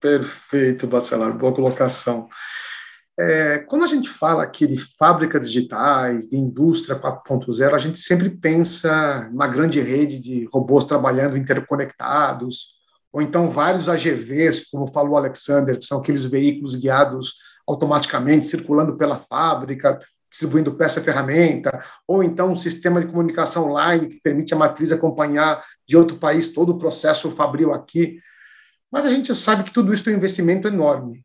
Perfeito, 0.00 0.86
Bacelar, 0.86 1.36
boa 1.36 1.54
colocação. 1.54 2.28
É, 3.18 3.58
quando 3.60 3.82
a 3.82 3.86
gente 3.86 4.10
fala 4.10 4.42
aqui 4.42 4.66
de 4.66 4.76
fábricas 4.76 5.50
digitais, 5.50 6.28
de 6.28 6.36
indústria 6.36 7.00
4.0, 7.00 7.72
a 7.72 7.78
gente 7.78 7.98
sempre 7.98 8.28
pensa 8.28 9.28
numa 9.30 9.46
grande 9.46 9.80
rede 9.80 10.20
de 10.20 10.46
robôs 10.52 10.84
trabalhando 10.84 11.36
interconectados, 11.36 12.74
ou 13.10 13.22
então 13.22 13.48
vários 13.48 13.88
AGVs, 13.88 14.68
como 14.70 14.86
falou 14.86 15.14
o 15.14 15.16
Alexander, 15.16 15.78
que 15.78 15.86
são 15.86 16.00
aqueles 16.00 16.26
veículos 16.26 16.74
guiados 16.74 17.34
automaticamente, 17.66 18.44
circulando 18.44 18.96
pela 18.98 19.16
fábrica, 19.16 19.98
distribuindo 20.28 20.74
peça 20.74 21.00
ferramenta, 21.00 21.84
ou 22.06 22.22
então 22.22 22.52
um 22.52 22.56
sistema 22.56 23.00
de 23.00 23.06
comunicação 23.06 23.70
online 23.70 24.08
que 24.08 24.20
permite 24.20 24.52
a 24.54 24.56
matriz 24.56 24.92
acompanhar 24.92 25.64
de 25.86 25.96
outro 25.96 26.16
país 26.16 26.52
todo 26.52 26.70
o 26.70 26.78
processo 26.78 27.30
fabril 27.30 27.72
aqui. 27.72 28.20
Mas 28.90 29.06
a 29.06 29.10
gente 29.10 29.34
sabe 29.34 29.64
que 29.64 29.72
tudo 29.72 29.92
isso 29.92 30.08
é 30.08 30.12
um 30.12 30.16
investimento 30.16 30.68
enorme. 30.68 31.24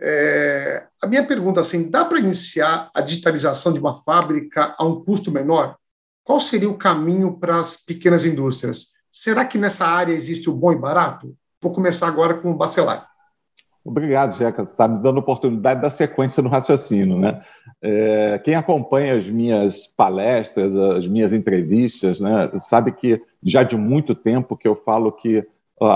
É, 0.00 0.86
a 1.02 1.06
minha 1.06 1.26
pergunta 1.26 1.60
assim, 1.60 1.90
dá 1.90 2.04
para 2.04 2.18
iniciar 2.18 2.90
a 2.94 3.00
digitalização 3.00 3.72
de 3.72 3.78
uma 3.78 4.02
fábrica 4.02 4.74
a 4.78 4.84
um 4.84 5.04
custo 5.04 5.30
menor? 5.30 5.76
Qual 6.24 6.40
seria 6.40 6.70
o 6.70 6.78
caminho 6.78 7.38
para 7.38 7.58
as 7.58 7.76
pequenas 7.76 8.24
indústrias? 8.24 8.88
Será 9.10 9.44
que 9.44 9.58
nessa 9.58 9.86
área 9.86 10.12
existe 10.12 10.48
o 10.48 10.54
bom 10.54 10.72
e 10.72 10.76
barato? 10.76 11.36
Vou 11.60 11.72
começar 11.72 12.06
agora 12.06 12.34
com 12.34 12.50
o 12.50 12.56
Bacelar. 12.56 13.09
Obrigado, 13.84 14.36
Jeca. 14.36 14.62
Está 14.62 14.86
me 14.86 15.02
dando 15.02 15.18
oportunidade 15.18 15.80
da 15.80 15.90
sequência 15.90 16.42
no 16.42 16.48
raciocínio. 16.48 17.18
Né? 17.18 17.42
É, 17.80 18.38
quem 18.44 18.54
acompanha 18.54 19.16
as 19.16 19.26
minhas 19.26 19.86
palestras, 19.86 20.76
as 20.76 21.06
minhas 21.06 21.32
entrevistas, 21.32 22.20
né, 22.20 22.50
sabe 22.60 22.92
que 22.92 23.22
já 23.42 23.62
de 23.62 23.76
muito 23.76 24.14
tempo 24.14 24.56
que 24.56 24.68
eu 24.68 24.76
falo 24.76 25.10
que 25.10 25.46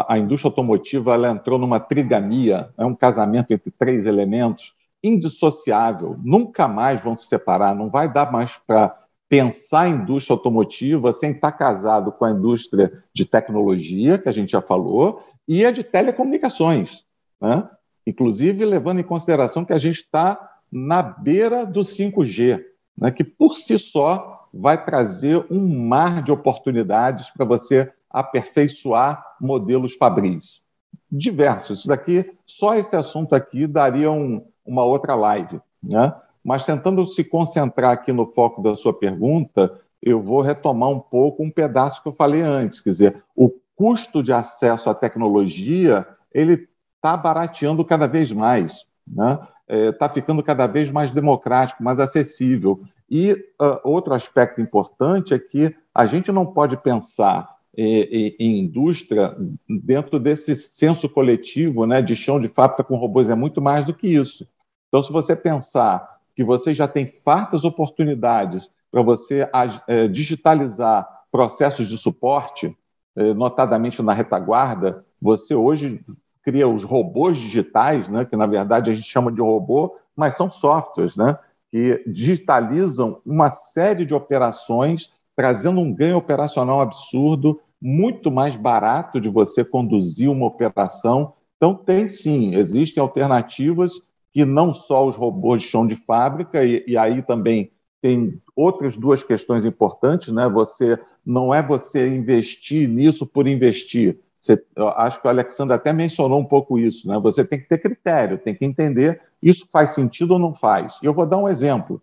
a 0.08 0.16
indústria 0.16 0.48
automotiva 0.48 1.12
ela 1.12 1.28
entrou 1.28 1.58
numa 1.58 1.78
trigamia, 1.78 2.70
é 2.78 2.86
um 2.86 2.94
casamento 2.94 3.52
entre 3.52 3.70
três 3.70 4.06
elementos, 4.06 4.72
indissociável, 5.02 6.16
nunca 6.24 6.66
mais 6.66 7.02
vão 7.02 7.14
se 7.14 7.26
separar, 7.26 7.74
não 7.74 7.90
vai 7.90 8.10
dar 8.10 8.32
mais 8.32 8.56
para 8.66 8.98
pensar 9.28 9.82
a 9.82 9.88
indústria 9.88 10.34
automotiva 10.34 11.12
sem 11.12 11.32
estar 11.32 11.52
casado 11.52 12.10
com 12.12 12.24
a 12.24 12.30
indústria 12.30 13.04
de 13.12 13.26
tecnologia, 13.26 14.16
que 14.16 14.28
a 14.28 14.32
gente 14.32 14.52
já 14.52 14.62
falou, 14.62 15.22
e 15.46 15.66
a 15.66 15.70
de 15.70 15.84
telecomunicações. 15.84 17.04
Né? 17.40 17.68
Inclusive, 18.06 18.64
levando 18.64 19.00
em 19.00 19.04
consideração 19.04 19.64
que 19.64 19.72
a 19.72 19.78
gente 19.78 19.96
está 19.96 20.58
na 20.70 21.02
beira 21.02 21.64
do 21.64 21.80
5G, 21.80 22.62
né? 22.96 23.10
que 23.10 23.24
por 23.24 23.56
si 23.56 23.78
só 23.78 24.48
vai 24.52 24.84
trazer 24.84 25.44
um 25.50 25.86
mar 25.86 26.22
de 26.22 26.30
oportunidades 26.30 27.30
para 27.30 27.44
você 27.44 27.92
aperfeiçoar 28.08 29.24
modelos 29.40 29.94
fabris. 29.94 30.62
Diversos. 31.10 31.80
Isso 31.80 31.88
daqui, 31.88 32.32
só 32.46 32.74
esse 32.76 32.94
assunto 32.94 33.34
aqui 33.34 33.66
daria 33.66 34.10
um, 34.10 34.46
uma 34.64 34.84
outra 34.84 35.14
live. 35.14 35.60
Né? 35.82 36.14
Mas 36.42 36.64
tentando 36.64 37.06
se 37.06 37.24
concentrar 37.24 37.92
aqui 37.92 38.12
no 38.12 38.26
foco 38.26 38.62
da 38.62 38.76
sua 38.76 38.92
pergunta, 38.92 39.80
eu 40.00 40.22
vou 40.22 40.40
retomar 40.40 40.90
um 40.90 41.00
pouco 41.00 41.42
um 41.42 41.50
pedaço 41.50 42.02
que 42.02 42.08
eu 42.08 42.12
falei 42.12 42.42
antes, 42.42 42.80
quer 42.80 42.90
dizer, 42.90 43.24
o 43.34 43.50
custo 43.74 44.22
de 44.22 44.32
acesso 44.32 44.88
à 44.90 44.94
tecnologia 44.94 46.06
ele 46.32 46.68
está 47.04 47.18
barateando 47.18 47.84
cada 47.84 48.06
vez 48.06 48.32
mais, 48.32 48.86
né? 49.06 49.38
está 49.68 50.06
é, 50.06 50.08
ficando 50.08 50.42
cada 50.42 50.66
vez 50.66 50.90
mais 50.90 51.12
democrático, 51.12 51.84
mais 51.84 52.00
acessível. 52.00 52.82
E 53.10 53.32
uh, 53.60 53.78
outro 53.84 54.14
aspecto 54.14 54.62
importante 54.62 55.34
é 55.34 55.38
que 55.38 55.76
a 55.94 56.06
gente 56.06 56.32
não 56.32 56.46
pode 56.46 56.78
pensar 56.78 57.52
em 57.76 58.60
indústria 58.60 59.36
dentro 59.68 60.20
desse 60.20 60.54
senso 60.54 61.08
coletivo 61.08 61.86
né, 61.86 62.00
de 62.00 62.14
chão 62.14 62.40
de 62.40 62.46
fábrica 62.48 62.84
com 62.84 62.94
robôs, 62.94 63.28
é 63.28 63.34
muito 63.34 63.60
mais 63.60 63.84
do 63.84 63.92
que 63.92 64.06
isso. 64.06 64.48
Então, 64.86 65.02
se 65.02 65.12
você 65.12 65.34
pensar 65.34 66.20
que 66.36 66.44
você 66.44 66.72
já 66.72 66.86
tem 66.86 67.12
fartas 67.24 67.64
oportunidades 67.64 68.70
para 68.92 69.02
você 69.02 69.48
é, 69.88 70.06
digitalizar 70.06 71.04
processos 71.32 71.88
de 71.88 71.98
suporte, 71.98 72.76
é, 73.16 73.34
notadamente 73.34 74.00
na 74.02 74.12
retaguarda, 74.12 75.04
você 75.20 75.52
hoje 75.52 76.00
cria 76.44 76.68
os 76.68 76.84
robôs 76.84 77.38
digitais, 77.38 78.08
né, 78.08 78.24
que 78.24 78.36
na 78.36 78.46
verdade 78.46 78.90
a 78.90 78.94
gente 78.94 79.08
chama 79.08 79.32
de 79.32 79.40
robô, 79.40 79.96
mas 80.14 80.34
são 80.34 80.50
softwares, 80.50 81.16
né, 81.16 81.38
que 81.70 82.02
digitalizam 82.06 83.20
uma 83.24 83.50
série 83.50 84.04
de 84.04 84.14
operações 84.14 85.10
trazendo 85.34 85.80
um 85.80 85.92
ganho 85.92 86.16
operacional 86.16 86.80
absurdo, 86.80 87.60
muito 87.80 88.30
mais 88.30 88.56
barato 88.56 89.20
de 89.20 89.28
você 89.28 89.64
conduzir 89.64 90.30
uma 90.30 90.46
operação. 90.46 91.34
Então, 91.56 91.74
tem 91.74 92.08
sim, 92.08 92.54
existem 92.54 93.00
alternativas 93.00 93.92
que 94.32 94.44
não 94.44 94.72
só 94.72 95.06
os 95.06 95.16
robôs 95.16 95.62
de 95.62 95.68
chão 95.68 95.86
de 95.86 95.96
fábrica, 95.96 96.64
e, 96.64 96.84
e 96.86 96.96
aí 96.96 97.22
também 97.22 97.70
tem 98.00 98.40
outras 98.54 98.96
duas 98.96 99.22
questões 99.24 99.64
importantes, 99.64 100.28
né? 100.28 100.48
Você 100.48 100.98
não 101.24 101.54
é 101.54 101.62
você 101.62 102.06
investir 102.08 102.88
nisso 102.88 103.26
por 103.26 103.46
investir. 103.46 104.18
Você, 104.44 104.62
acho 104.96 105.20
que 105.20 105.26
o 105.26 105.30
Alexandre 105.30 105.74
até 105.74 105.92
mencionou 105.92 106.38
um 106.38 106.44
pouco 106.44 106.78
isso, 106.78 107.08
né? 107.08 107.18
Você 107.20 107.44
tem 107.44 107.58
que 107.58 107.68
ter 107.68 107.78
critério, 107.78 108.38
tem 108.38 108.54
que 108.54 108.64
entender 108.64 109.20
isso 109.42 109.66
faz 109.72 109.90
sentido 109.90 110.32
ou 110.32 110.38
não 110.38 110.54
faz. 110.54 110.98
E 111.02 111.06
eu 111.06 111.14
vou 111.14 111.26
dar 111.26 111.38
um 111.38 111.48
exemplo 111.48 112.02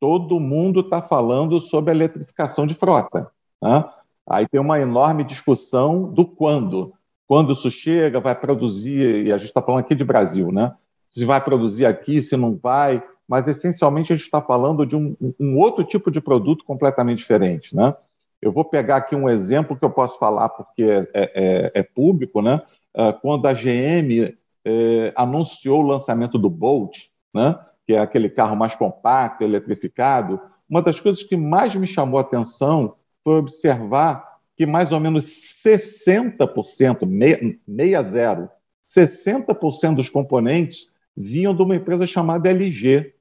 todo 0.00 0.40
mundo 0.40 0.80
está 0.80 1.02
falando 1.02 1.60
sobre 1.60 1.90
a 1.90 1.94
eletrificação 1.94 2.66
de 2.66 2.74
frota. 2.74 3.30
Né? 3.60 3.84
Aí 4.28 4.46
tem 4.46 4.60
uma 4.60 4.78
enorme 4.78 5.24
discussão 5.24 6.04
do 6.12 6.24
quando. 6.26 6.92
Quando 7.26 7.52
isso 7.52 7.70
chega, 7.70 8.20
vai 8.20 8.34
produzir, 8.34 9.26
e 9.26 9.32
a 9.32 9.38
gente 9.38 9.48
está 9.48 9.60
falando 9.60 9.80
aqui 9.80 9.94
de 9.94 10.04
Brasil, 10.04 10.50
né? 10.50 10.74
Se 11.10 11.24
vai 11.24 11.42
produzir 11.42 11.84
aqui, 11.84 12.22
se 12.22 12.36
não 12.36 12.56
vai, 12.56 13.02
mas 13.26 13.48
essencialmente 13.48 14.12
a 14.12 14.16
gente 14.16 14.24
está 14.24 14.40
falando 14.40 14.86
de 14.86 14.96
um, 14.96 15.14
um, 15.38 15.58
outro 15.58 15.84
tipo 15.84 16.10
de 16.10 16.20
produto 16.20 16.64
completamente 16.64 17.18
diferente, 17.18 17.76
né? 17.76 17.94
Eu 18.40 18.52
vou 18.52 18.64
pegar 18.64 18.96
aqui 18.96 19.16
um 19.16 19.28
exemplo 19.28 19.76
que 19.76 19.84
eu 19.84 19.90
posso 19.90 20.18
falar 20.18 20.48
porque 20.48 20.82
é, 20.82 21.08
é, 21.14 21.72
é 21.74 21.82
público, 21.82 22.40
né? 22.40 22.62
Ah, 22.94 23.12
quando 23.12 23.46
a 23.46 23.52
GM 23.52 24.36
é, 24.64 25.12
anunciou 25.14 25.80
o 25.80 25.86
lançamento 25.86 26.36
do 26.36 26.50
Bolt, 26.50 27.06
né? 27.32 27.56
que 27.86 27.94
é 27.94 28.00
aquele 28.00 28.28
carro 28.28 28.56
mais 28.56 28.74
compacto, 28.74 29.44
eletrificado, 29.44 30.40
uma 30.68 30.82
das 30.82 31.00
coisas 31.00 31.22
que 31.22 31.36
mais 31.36 31.74
me 31.74 31.86
chamou 31.86 32.18
a 32.18 32.22
atenção 32.22 32.96
foi 33.24 33.38
observar 33.38 34.38
que 34.56 34.66
mais 34.66 34.90
ou 34.90 34.98
menos 34.98 35.24
60%, 35.64 37.58
meia 37.66 38.02
zero, 38.02 38.50
60% 38.90 39.94
dos 39.94 40.08
componentes 40.08 40.88
vinham 41.16 41.54
de 41.54 41.62
uma 41.62 41.76
empresa 41.76 42.06
chamada 42.06 42.50
LG, 42.50 43.14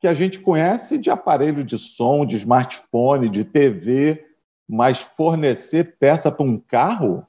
que 0.00 0.06
a 0.06 0.14
gente 0.14 0.40
conhece 0.40 0.96
de 0.96 1.10
aparelho 1.10 1.64
de 1.64 1.78
som, 1.78 2.24
de 2.24 2.36
smartphone, 2.36 3.28
de 3.28 3.44
TV, 3.44 4.24
mas 4.68 5.00
fornecer 5.00 5.96
peça 5.98 6.30
para 6.30 6.44
um 6.44 6.58
carro, 6.58 7.26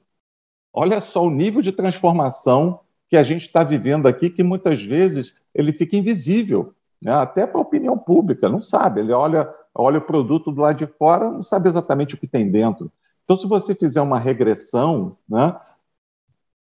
olha 0.72 1.00
só 1.00 1.24
o 1.24 1.30
nível 1.30 1.62
de 1.62 1.72
transformação 1.72 2.80
que 3.08 3.16
a 3.16 3.22
gente 3.22 3.42
está 3.42 3.64
vivendo 3.64 4.06
aqui, 4.06 4.30
que 4.30 4.42
muitas 4.42 4.82
vezes 4.82 5.34
ele 5.52 5.72
fica 5.72 5.96
invisível, 5.96 6.72
né? 7.02 7.12
até 7.12 7.44
para 7.46 7.58
a 7.58 7.62
opinião 7.62 7.98
pública, 7.98 8.48
não 8.48 8.62
sabe. 8.62 9.00
Ele 9.00 9.12
olha, 9.12 9.52
olha 9.74 9.98
o 9.98 10.02
produto 10.02 10.52
do 10.52 10.60
lado 10.60 10.76
de 10.76 10.86
fora, 10.86 11.28
não 11.28 11.42
sabe 11.42 11.68
exatamente 11.68 12.14
o 12.14 12.18
que 12.18 12.28
tem 12.28 12.48
dentro. 12.48 12.92
Então, 13.24 13.36
se 13.36 13.48
você 13.48 13.74
fizer 13.74 14.00
uma 14.00 14.18
regressão, 14.18 15.16
né? 15.28 15.58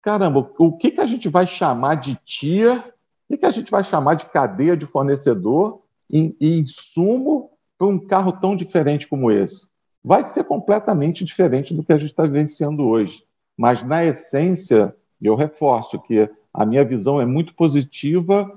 caramba, 0.02 0.50
o 0.58 0.78
que, 0.78 0.92
que 0.92 1.02
a 1.02 1.06
gente 1.06 1.28
vai 1.28 1.46
chamar 1.46 1.96
de 1.96 2.16
tia, 2.24 2.80
o 2.80 3.34
que, 3.34 3.38
que 3.40 3.46
a 3.46 3.52
gente 3.52 3.70
vai 3.70 3.84
chamar 3.84 4.14
de 4.14 4.26
cadeia 4.28 4.78
de 4.78 4.86
fornecedor 4.86 5.82
e 6.10 6.36
insumo 6.60 7.52
para 7.78 7.88
um 7.88 8.00
carro 8.00 8.32
tão 8.32 8.56
diferente 8.56 9.08
como 9.08 9.32
esse? 9.32 9.68
vai 10.08 10.24
ser 10.24 10.46
completamente 10.46 11.26
diferente 11.26 11.74
do 11.74 11.84
que 11.84 11.92
a 11.92 11.98
gente 11.98 12.12
está 12.12 12.24
vivenciando 12.24 12.88
hoje. 12.88 13.26
Mas, 13.58 13.84
na 13.84 14.06
essência, 14.06 14.96
eu 15.22 15.36
reforço 15.36 16.00
que 16.00 16.30
a 16.54 16.66
minha 16.66 16.86
visão 16.86 17.20
é 17.20 17.26
muito 17.26 17.54
positiva 17.54 18.50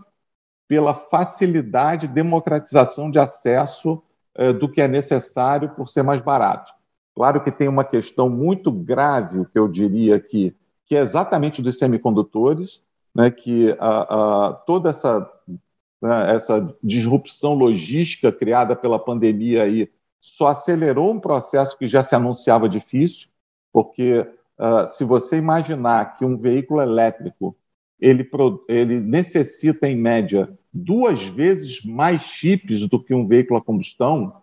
pela 0.69 0.95
facilidade 0.95 2.07
democratização 2.07 3.11
de 3.11 3.19
acesso 3.19 4.00
eh, 4.37 4.52
do 4.52 4.69
que 4.69 4.80
é 4.80 4.87
necessário 4.87 5.71
por 5.71 5.88
ser 5.88 6.04
mais 6.04 6.21
barato. 6.21 6.73
Claro 7.16 7.42
que 7.42 7.50
tem 7.50 7.66
uma 7.66 7.83
questão 7.83 8.30
muito 8.30 8.71
grave, 8.71 9.45
que 9.47 9.59
eu 9.59 9.66
diria 9.66 10.14
aqui, 10.14 10.57
que 10.87 10.95
é 10.95 11.00
exatamente 11.00 11.61
dos 11.61 11.78
semicondutores, 11.78 12.80
né, 13.12 13.28
que 13.28 13.76
a, 13.80 14.50
a, 14.50 14.52
toda 14.52 14.90
essa, 14.90 15.28
né, 16.00 16.35
essa 16.35 16.75
disrupção 16.83 17.54
logística 17.54 18.33
criada 18.33 18.75
pela 18.75 18.99
pandemia 18.99 19.64
aí 19.64 19.90
só 20.21 20.49
acelerou 20.49 21.12
um 21.12 21.21
processo 21.21 21.76
que 21.78 21.87
já 21.87 22.02
se 22.02 22.14
anunciava 22.14 22.69
difícil, 22.69 23.28
porque 23.73 24.21
uh, 24.59 24.88
se 24.88 25.04
você 25.04 25.37
imaginar 25.37 26.16
que 26.16 26.25
um 26.25 26.37
veículo 26.37 26.80
elétrico 26.80 27.57
ele, 28.00 28.28
ele 28.69 29.00
necessita, 29.00 29.87
em 29.88 29.97
média, 29.97 30.59
duas 30.73 31.23
vezes 31.23 31.85
mais 31.85 32.23
chips 32.23 32.87
do 32.87 33.02
que 33.02 33.12
um 33.12 33.26
veículo 33.26 33.59
a 33.59 33.62
combustão, 33.62 34.40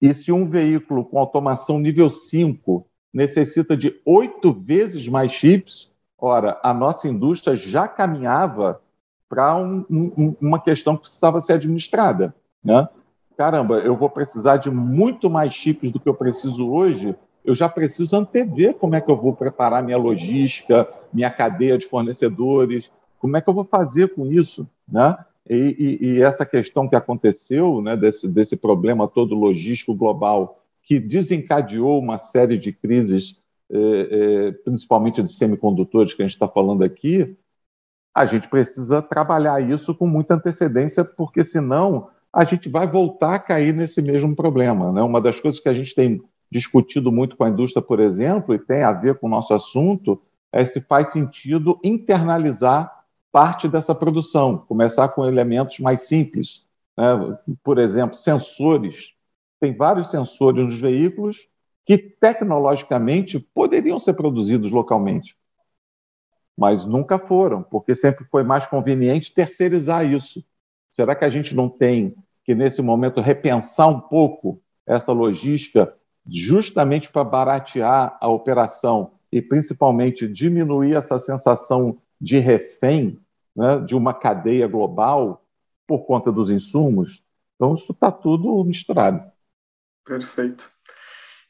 e 0.00 0.14
se 0.14 0.32
um 0.32 0.48
veículo 0.48 1.04
com 1.04 1.18
automação 1.18 1.78
nível 1.78 2.10
5 2.10 2.86
necessita 3.12 3.76
de 3.76 4.00
oito 4.06 4.52
vezes 4.52 5.06
mais 5.06 5.32
chips, 5.32 5.90
ora, 6.16 6.58
a 6.62 6.72
nossa 6.72 7.08
indústria 7.08 7.54
já 7.54 7.86
caminhava 7.86 8.80
para 9.30 9.56
um, 9.56 9.86
um, 9.88 10.36
uma 10.40 10.60
questão 10.60 10.96
que 10.96 11.02
precisava 11.02 11.40
ser 11.40 11.52
administrada. 11.52 12.34
Né? 12.62 12.86
Caramba, 13.38 13.78
eu 13.78 13.96
vou 13.96 14.10
precisar 14.10 14.56
de 14.56 14.68
muito 14.72 15.30
mais 15.30 15.54
chips 15.54 15.92
do 15.92 16.00
que 16.00 16.08
eu 16.08 16.14
preciso 16.14 16.68
hoje, 16.68 17.14
eu 17.44 17.54
já 17.54 17.68
preciso 17.68 18.16
antever 18.16 18.74
como 18.74 18.96
é 18.96 19.00
que 19.00 19.10
eu 19.10 19.16
vou 19.16 19.32
preparar 19.32 19.84
minha 19.84 19.96
logística, 19.96 20.86
minha 21.12 21.30
cadeia 21.30 21.78
de 21.78 21.86
fornecedores, 21.86 22.90
como 23.20 23.36
é 23.36 23.40
que 23.40 23.48
eu 23.48 23.54
vou 23.54 23.64
fazer 23.64 24.14
com 24.14 24.26
isso, 24.26 24.68
né? 24.86 25.16
E, 25.48 25.98
e, 26.00 26.06
e 26.06 26.22
essa 26.22 26.44
questão 26.44 26.88
que 26.88 26.94
aconteceu, 26.94 27.80
né, 27.80 27.96
desse, 27.96 28.28
desse 28.28 28.56
problema 28.56 29.08
todo 29.08 29.34
logístico 29.34 29.94
global, 29.94 30.62
que 30.82 31.00
desencadeou 31.00 31.98
uma 31.98 32.18
série 32.18 32.58
de 32.58 32.72
crises, 32.72 33.36
eh, 33.70 34.08
eh, 34.10 34.52
principalmente 34.64 35.22
de 35.22 35.32
semicondutores, 35.32 36.14
que 36.14 36.22
a 36.22 36.26
gente 36.26 36.34
está 36.34 36.46
falando 36.46 36.84
aqui, 36.84 37.36
a 38.14 38.26
gente 38.26 38.48
precisa 38.48 39.00
trabalhar 39.00 39.60
isso 39.62 39.94
com 39.94 40.06
muita 40.06 40.34
antecedência, 40.34 41.04
porque 41.04 41.44
senão 41.44 42.10
a 42.32 42.44
gente 42.44 42.68
vai 42.68 42.86
voltar 42.86 43.34
a 43.34 43.38
cair 43.38 43.74
nesse 43.74 44.00
mesmo 44.02 44.34
problema. 44.34 44.92
Né? 44.92 45.02
Uma 45.02 45.20
das 45.20 45.40
coisas 45.40 45.60
que 45.60 45.68
a 45.68 45.74
gente 45.74 45.94
tem 45.94 46.22
discutido 46.50 47.12
muito 47.12 47.36
com 47.36 47.44
a 47.44 47.48
indústria, 47.48 47.82
por 47.82 48.00
exemplo, 48.00 48.54
e 48.54 48.58
tem 48.58 48.82
a 48.82 48.92
ver 48.92 49.16
com 49.16 49.26
o 49.26 49.30
nosso 49.30 49.54
assunto, 49.54 50.20
é 50.52 50.64
se 50.64 50.80
faz 50.80 51.10
sentido 51.10 51.78
internalizar 51.82 53.04
parte 53.30 53.68
dessa 53.68 53.94
produção, 53.94 54.58
começar 54.58 55.08
com 55.10 55.24
elementos 55.24 55.78
mais 55.78 56.02
simples. 56.02 56.64
Né? 56.96 57.38
Por 57.62 57.78
exemplo, 57.78 58.16
sensores. 58.16 59.12
Tem 59.60 59.76
vários 59.76 60.10
sensores 60.10 60.64
nos 60.64 60.80
veículos 60.80 61.48
que 61.86 61.98
tecnologicamente 61.98 63.38
poderiam 63.38 63.98
ser 63.98 64.14
produzidos 64.14 64.70
localmente, 64.70 65.36
mas 66.60 66.84
nunca 66.84 67.18
foram, 67.18 67.62
porque 67.62 67.94
sempre 67.94 68.22
foi 68.26 68.42
mais 68.42 68.66
conveniente 68.66 69.32
terceirizar 69.32 70.04
isso. 70.04 70.44
Será 70.90 71.14
que 71.14 71.24
a 71.24 71.30
gente 71.30 71.56
não 71.56 71.70
tem 71.70 72.14
que, 72.44 72.54
nesse 72.54 72.82
momento, 72.82 73.22
repensar 73.22 73.88
um 73.88 73.98
pouco 73.98 74.62
essa 74.86 75.10
logística 75.10 75.96
justamente 76.26 77.10
para 77.10 77.24
baratear 77.24 78.18
a 78.20 78.28
operação 78.28 79.12
e 79.32 79.40
principalmente 79.40 80.28
diminuir 80.28 80.94
essa 80.94 81.18
sensação 81.18 81.96
de 82.20 82.36
refém 82.36 83.18
né, 83.56 83.78
de 83.78 83.96
uma 83.96 84.12
cadeia 84.12 84.68
global 84.68 85.42
por 85.86 86.00
conta 86.00 86.30
dos 86.30 86.50
insumos. 86.50 87.24
Então, 87.56 87.74
isso 87.74 87.92
está 87.92 88.12
tudo 88.12 88.62
misturado. 88.64 89.32
Perfeito. 90.04 90.70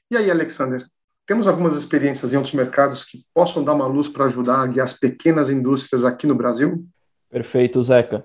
E 0.09 0.17
aí, 0.17 0.31
Alexander, 0.31 0.89
temos 1.31 1.47
algumas 1.47 1.77
experiências 1.77 2.33
em 2.35 2.37
outros 2.37 2.55
mercados 2.55 3.05
que 3.05 3.25
possam 3.33 3.63
dar 3.63 3.75
uma 3.75 3.87
luz 3.87 4.09
para 4.09 4.25
ajudar 4.25 4.63
a 4.63 4.67
guiar 4.67 4.83
as 4.83 4.93
pequenas 4.93 5.49
indústrias 5.49 6.05
aqui 6.05 6.27
no 6.27 6.35
Brasil? 6.35 6.85
Perfeito, 7.31 7.81
Zeca. 7.81 8.25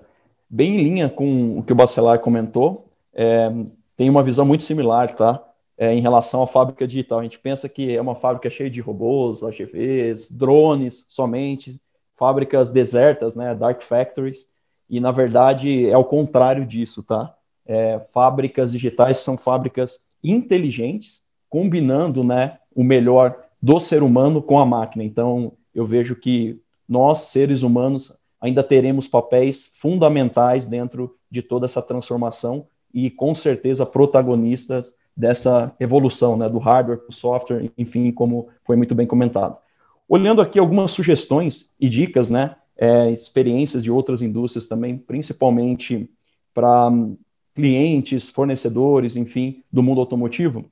Bem 0.50 0.74
em 0.74 0.82
linha 0.82 1.08
com 1.08 1.56
o 1.56 1.62
que 1.62 1.72
o 1.72 1.76
Bacelar 1.76 2.18
comentou, 2.18 2.90
é, 3.14 3.48
tem 3.96 4.10
uma 4.10 4.24
visão 4.24 4.44
muito 4.44 4.64
similar, 4.64 5.14
tá? 5.14 5.40
é, 5.78 5.92
em 5.92 6.00
relação 6.00 6.42
à 6.42 6.48
fábrica 6.48 6.84
digital. 6.84 7.20
A 7.20 7.22
gente 7.22 7.38
pensa 7.38 7.68
que 7.68 7.94
é 7.94 8.00
uma 8.00 8.16
fábrica 8.16 8.48
cheia 8.48 8.68
de 8.68 8.80
robôs, 8.80 9.42
AGVs, 9.44 10.30
drones 10.32 11.04
somente, 11.08 11.80
fábricas 12.16 12.72
desertas, 12.72 13.36
né, 13.36 13.54
dark 13.54 13.82
factories, 13.82 14.48
e 14.90 14.98
na 14.98 15.12
verdade 15.12 15.88
é 15.88 15.96
o 15.96 16.04
contrário 16.04 16.66
disso, 16.66 17.04
tá? 17.04 17.32
É, 17.64 18.00
fábricas 18.12 18.72
digitais 18.72 19.18
são 19.18 19.36
fábricas 19.36 20.04
inteligentes, 20.24 21.22
combinando, 21.48 22.24
né, 22.24 22.58
o 22.76 22.84
melhor 22.84 23.42
do 23.60 23.80
ser 23.80 24.02
humano 24.02 24.42
com 24.42 24.58
a 24.58 24.66
máquina. 24.66 25.02
Então, 25.02 25.54
eu 25.74 25.86
vejo 25.86 26.14
que 26.14 26.60
nós, 26.86 27.22
seres 27.22 27.62
humanos, 27.62 28.14
ainda 28.40 28.62
teremos 28.62 29.08
papéis 29.08 29.68
fundamentais 29.74 30.66
dentro 30.66 31.16
de 31.30 31.40
toda 31.42 31.64
essa 31.64 31.80
transformação 31.80 32.66
e, 32.92 33.10
com 33.10 33.34
certeza, 33.34 33.86
protagonistas 33.86 34.94
dessa 35.16 35.74
evolução 35.80 36.36
né, 36.36 36.48
do 36.48 36.58
hardware 36.58 36.98
para 36.98 37.10
o 37.10 37.14
software, 37.14 37.70
enfim, 37.78 38.12
como 38.12 38.48
foi 38.62 38.76
muito 38.76 38.94
bem 38.94 39.06
comentado. 39.06 39.56
Olhando 40.06 40.42
aqui 40.42 40.58
algumas 40.58 40.90
sugestões 40.90 41.72
e 41.80 41.88
dicas, 41.88 42.28
né, 42.28 42.54
é, 42.76 43.10
experiências 43.10 43.82
de 43.82 43.90
outras 43.90 44.20
indústrias 44.20 44.66
também, 44.66 44.98
principalmente 44.98 46.08
para 46.52 46.90
clientes, 47.54 48.28
fornecedores, 48.28 49.16
enfim, 49.16 49.62
do 49.72 49.82
mundo 49.82 50.00
automotivo, 50.00 50.66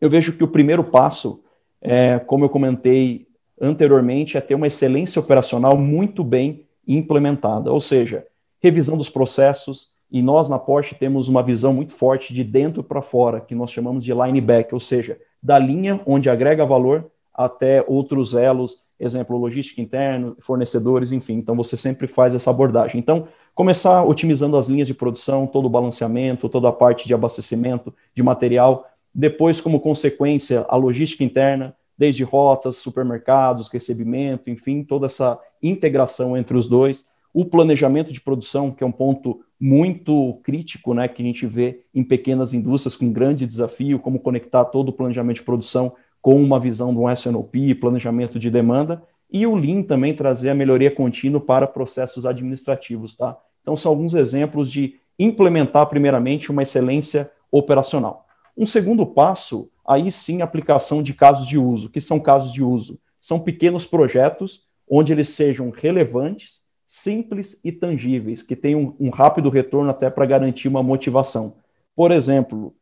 eu 0.00 0.10
vejo 0.10 0.32
que 0.32 0.44
o 0.44 0.48
primeiro 0.48 0.84
passo, 0.84 1.42
é, 1.80 2.18
como 2.18 2.44
eu 2.44 2.48
comentei 2.48 3.26
anteriormente, 3.60 4.36
é 4.36 4.40
ter 4.40 4.54
uma 4.54 4.66
excelência 4.66 5.20
operacional 5.20 5.76
muito 5.76 6.22
bem 6.24 6.66
implementada, 6.86 7.72
ou 7.72 7.80
seja, 7.80 8.26
revisão 8.60 8.96
dos 8.96 9.08
processos, 9.08 9.92
e 10.10 10.22
nós 10.22 10.48
na 10.48 10.58
Porsche 10.58 10.94
temos 10.94 11.28
uma 11.28 11.42
visão 11.42 11.72
muito 11.72 11.92
forte 11.92 12.32
de 12.32 12.44
dentro 12.44 12.82
para 12.82 13.02
fora, 13.02 13.40
que 13.40 13.54
nós 13.54 13.70
chamamos 13.70 14.04
de 14.04 14.12
line 14.12 14.40
back, 14.40 14.72
ou 14.72 14.80
seja, 14.80 15.18
da 15.42 15.58
linha 15.58 16.00
onde 16.06 16.30
agrega 16.30 16.64
valor 16.64 17.10
até 17.34 17.84
outros 17.86 18.34
elos, 18.34 18.82
exemplo, 18.98 19.36
logística 19.36 19.82
interna, 19.82 20.34
fornecedores, 20.38 21.10
enfim. 21.10 21.34
Então 21.34 21.56
você 21.56 21.76
sempre 21.76 22.06
faz 22.06 22.34
essa 22.34 22.48
abordagem. 22.48 23.00
Então, 23.00 23.26
começar 23.54 24.04
otimizando 24.04 24.56
as 24.56 24.68
linhas 24.68 24.86
de 24.86 24.94
produção, 24.94 25.46
todo 25.46 25.66
o 25.66 25.70
balanceamento, 25.70 26.48
toda 26.48 26.68
a 26.68 26.72
parte 26.72 27.06
de 27.06 27.14
abastecimento 27.14 27.92
de 28.14 28.22
material, 28.22 28.88
depois, 29.14 29.60
como 29.60 29.80
consequência, 29.80 30.66
a 30.68 30.76
logística 30.76 31.22
interna, 31.22 31.76
desde 31.96 32.24
rotas, 32.24 32.76
supermercados, 32.76 33.68
recebimento, 33.68 34.50
enfim, 34.50 34.82
toda 34.82 35.06
essa 35.06 35.38
integração 35.62 36.36
entre 36.36 36.56
os 36.56 36.68
dois 36.68 37.06
o 37.34 37.44
planejamento 37.44 38.12
de 38.12 38.20
produção, 38.20 38.70
que 38.70 38.84
é 38.84 38.86
um 38.86 38.92
ponto 38.92 39.40
muito 39.60 40.38
crítico, 40.44 40.94
né, 40.94 41.08
que 41.08 41.20
a 41.20 41.26
gente 41.26 41.44
vê 41.46 41.80
em 41.92 42.04
pequenas 42.04 42.54
indústrias 42.54 42.94
com 42.94 43.12
grande 43.12 43.44
desafio, 43.44 43.98
como 43.98 44.20
conectar 44.20 44.64
todo 44.66 44.90
o 44.90 44.92
planejamento 44.92 45.38
de 45.38 45.42
produção 45.42 45.92
com 46.22 46.40
uma 46.40 46.60
visão 46.60 46.94
do 46.94 47.10
SNOP, 47.10 47.74
planejamento 47.74 48.38
de 48.38 48.48
demanda, 48.48 49.02
e 49.30 49.44
o 49.48 49.56
Lean 49.56 49.82
também 49.82 50.14
trazer 50.14 50.50
a 50.50 50.54
melhoria 50.54 50.92
contínua 50.92 51.40
para 51.40 51.66
processos 51.66 52.24
administrativos, 52.24 53.16
tá? 53.16 53.36
Então 53.62 53.76
são 53.76 53.90
alguns 53.90 54.14
exemplos 54.14 54.70
de 54.70 54.94
implementar 55.18 55.86
primeiramente 55.86 56.52
uma 56.52 56.62
excelência 56.62 57.28
operacional. 57.50 58.26
Um 58.56 58.66
segundo 58.66 59.04
passo, 59.04 59.68
aí 59.86 60.10
sim, 60.10 60.42
aplicação 60.42 61.02
de 61.02 61.12
casos 61.12 61.46
de 61.46 61.58
uso. 61.58 61.90
Que 61.90 62.00
são 62.00 62.20
casos 62.20 62.52
de 62.52 62.62
uso? 62.62 62.98
São 63.20 63.40
pequenos 63.40 63.86
projetos 63.86 64.66
onde 64.88 65.12
eles 65.12 65.30
sejam 65.30 65.70
relevantes 65.70 66.62
simples 66.86 67.58
e 67.64 67.72
tangíveis, 67.72 68.42
que 68.42 68.54
tenham 68.54 68.94
um, 69.00 69.06
um 69.06 69.10
rápido 69.10 69.48
retorno 69.48 69.90
até 69.90 70.10
para 70.10 70.26
garantir 70.26 70.68
uma 70.68 70.82
motivação. 70.82 71.54
Por 71.96 72.12
exemplo, 72.12 72.74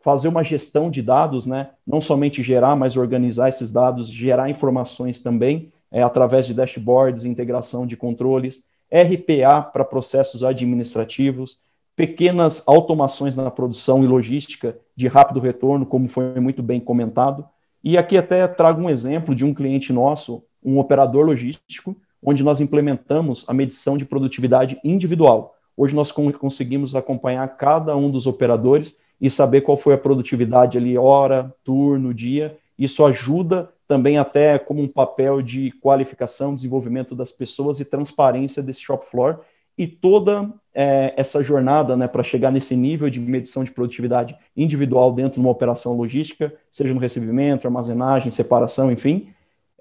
fazer 0.00 0.28
uma 0.28 0.42
gestão 0.42 0.90
de 0.90 1.02
dados, 1.02 1.46
né? 1.46 1.70
não 1.86 2.00
somente 2.00 2.42
gerar, 2.42 2.76
mas 2.76 2.96
organizar 2.96 3.48
esses 3.48 3.70
dados, 3.70 4.08
gerar 4.08 4.48
informações 4.48 5.20
também, 5.20 5.70
é, 5.90 6.02
através 6.02 6.46
de 6.46 6.54
dashboards, 6.54 7.24
integração 7.24 7.86
de 7.86 7.96
controles, 7.96 8.62
RPA 8.90 9.62
para 9.62 9.84
processos 9.84 10.42
administrativos, 10.42 11.58
pequenas 11.94 12.62
automações 12.66 13.36
na 13.36 13.50
produção 13.50 14.02
e 14.02 14.06
logística 14.06 14.78
de 15.00 15.08
rápido 15.08 15.40
retorno, 15.40 15.86
como 15.86 16.06
foi 16.08 16.38
muito 16.38 16.62
bem 16.62 16.78
comentado. 16.78 17.46
E 17.82 17.96
aqui 17.96 18.18
até 18.18 18.46
trago 18.46 18.82
um 18.82 18.90
exemplo 18.90 19.34
de 19.34 19.46
um 19.46 19.54
cliente 19.54 19.94
nosso, 19.94 20.44
um 20.62 20.78
operador 20.78 21.24
logístico, 21.24 21.96
onde 22.22 22.44
nós 22.44 22.60
implementamos 22.60 23.42
a 23.48 23.54
medição 23.54 23.96
de 23.96 24.04
produtividade 24.04 24.78
individual. 24.84 25.56
Hoje 25.74 25.94
nós 25.94 26.12
conseguimos 26.12 26.94
acompanhar 26.94 27.48
cada 27.56 27.96
um 27.96 28.10
dos 28.10 28.26
operadores 28.26 28.94
e 29.18 29.30
saber 29.30 29.62
qual 29.62 29.78
foi 29.78 29.94
a 29.94 29.98
produtividade 29.98 30.76
ali, 30.76 30.98
hora, 30.98 31.54
turno, 31.64 32.12
dia. 32.12 32.58
Isso 32.78 33.02
ajuda 33.02 33.70
também 33.88 34.18
até 34.18 34.58
como 34.58 34.82
um 34.82 34.88
papel 34.88 35.40
de 35.40 35.72
qualificação, 35.80 36.54
desenvolvimento 36.54 37.14
das 37.14 37.32
pessoas 37.32 37.80
e 37.80 37.86
transparência 37.86 38.62
desse 38.62 38.82
shop 38.82 39.06
floor 39.06 39.40
e 39.80 39.86
toda 39.86 40.52
é, 40.74 41.14
essa 41.16 41.42
jornada 41.42 41.96
né, 41.96 42.06
para 42.06 42.22
chegar 42.22 42.52
nesse 42.52 42.76
nível 42.76 43.08
de 43.08 43.18
medição 43.18 43.64
de 43.64 43.70
produtividade 43.70 44.36
individual 44.54 45.10
dentro 45.10 45.36
de 45.36 45.40
uma 45.40 45.48
operação 45.48 45.96
logística, 45.96 46.54
seja 46.70 46.92
no 46.92 47.00
recebimento, 47.00 47.66
armazenagem, 47.66 48.30
separação, 48.30 48.92
enfim, 48.92 49.28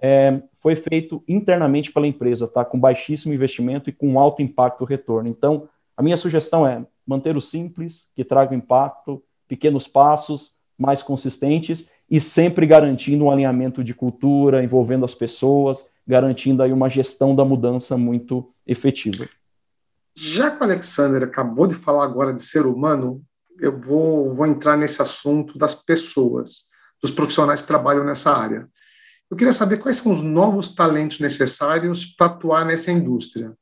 é, 0.02 0.42
foi 0.62 0.78
feito 0.78 1.22
internamente 1.28 1.92
pela 1.92 2.08
empresa, 2.08 2.48
tá? 2.48 2.64
com 2.64 2.80
baixíssimo 2.80 3.34
investimento 3.34 3.90
e 3.90 3.94
com 3.94 4.18
alto 4.18 4.42
impacto 4.42 4.86
retorno. 4.86 5.28
Então, 5.28 5.68
a 5.98 6.02
minha 6.02 6.16
sugestão 6.16 6.66
é 6.66 6.82
manter 7.06 7.36
o 7.36 7.42
simples, 7.42 8.08
que 8.16 8.24
traga 8.24 8.56
impacto, 8.56 9.22
pequenos 9.50 9.86
passos 9.86 10.56
mais 10.78 11.04
consistentes 11.04 11.90
e 12.10 12.22
sempre 12.22 12.66
garantindo 12.66 13.26
um 13.26 13.32
alinhamento 13.32 13.84
de 13.84 13.94
cultura, 13.94 14.64
envolvendo 14.64 15.04
as 15.04 15.14
pessoas, 15.14 15.90
garantindo 16.08 16.64
aí 16.64 16.72
uma 16.72 16.90
gestão 16.90 17.36
da 17.36 17.44
mudança 17.44 17.98
muito 17.98 18.50
efetiva. 18.66 19.28
Já 20.16 20.52
que 20.52 20.62
o 20.62 20.64
Alexander 20.64 21.24
acabou 21.24 21.68
de 21.68 21.76
falar 21.76 22.04
agora 22.04 22.34
de 22.34 22.42
ser 22.42 22.66
humano, 22.66 23.22
eu 23.60 23.78
vou, 23.78 24.34
vou 24.34 24.46
entrar 24.46 24.78
nesse 24.78 25.02
assunto 25.02 25.58
das 25.58 25.76
pessoas, 25.76 26.66
dos 27.02 27.12
profissionais 27.12 27.62
que 27.62 27.68
trabalham 27.68 28.04
nessa 28.04 28.32
área. 28.32 28.68
Eu 29.30 29.38
queria 29.38 29.54
saber 29.54 29.78
quais 29.78 29.98
são 29.98 30.12
os 30.12 30.22
novos 30.22 30.74
talentos 30.74 31.20
necessários 31.20 32.06
para 32.06 32.28
atuar 32.28 32.66
nessa 32.66 32.92
indústria. 32.92 33.54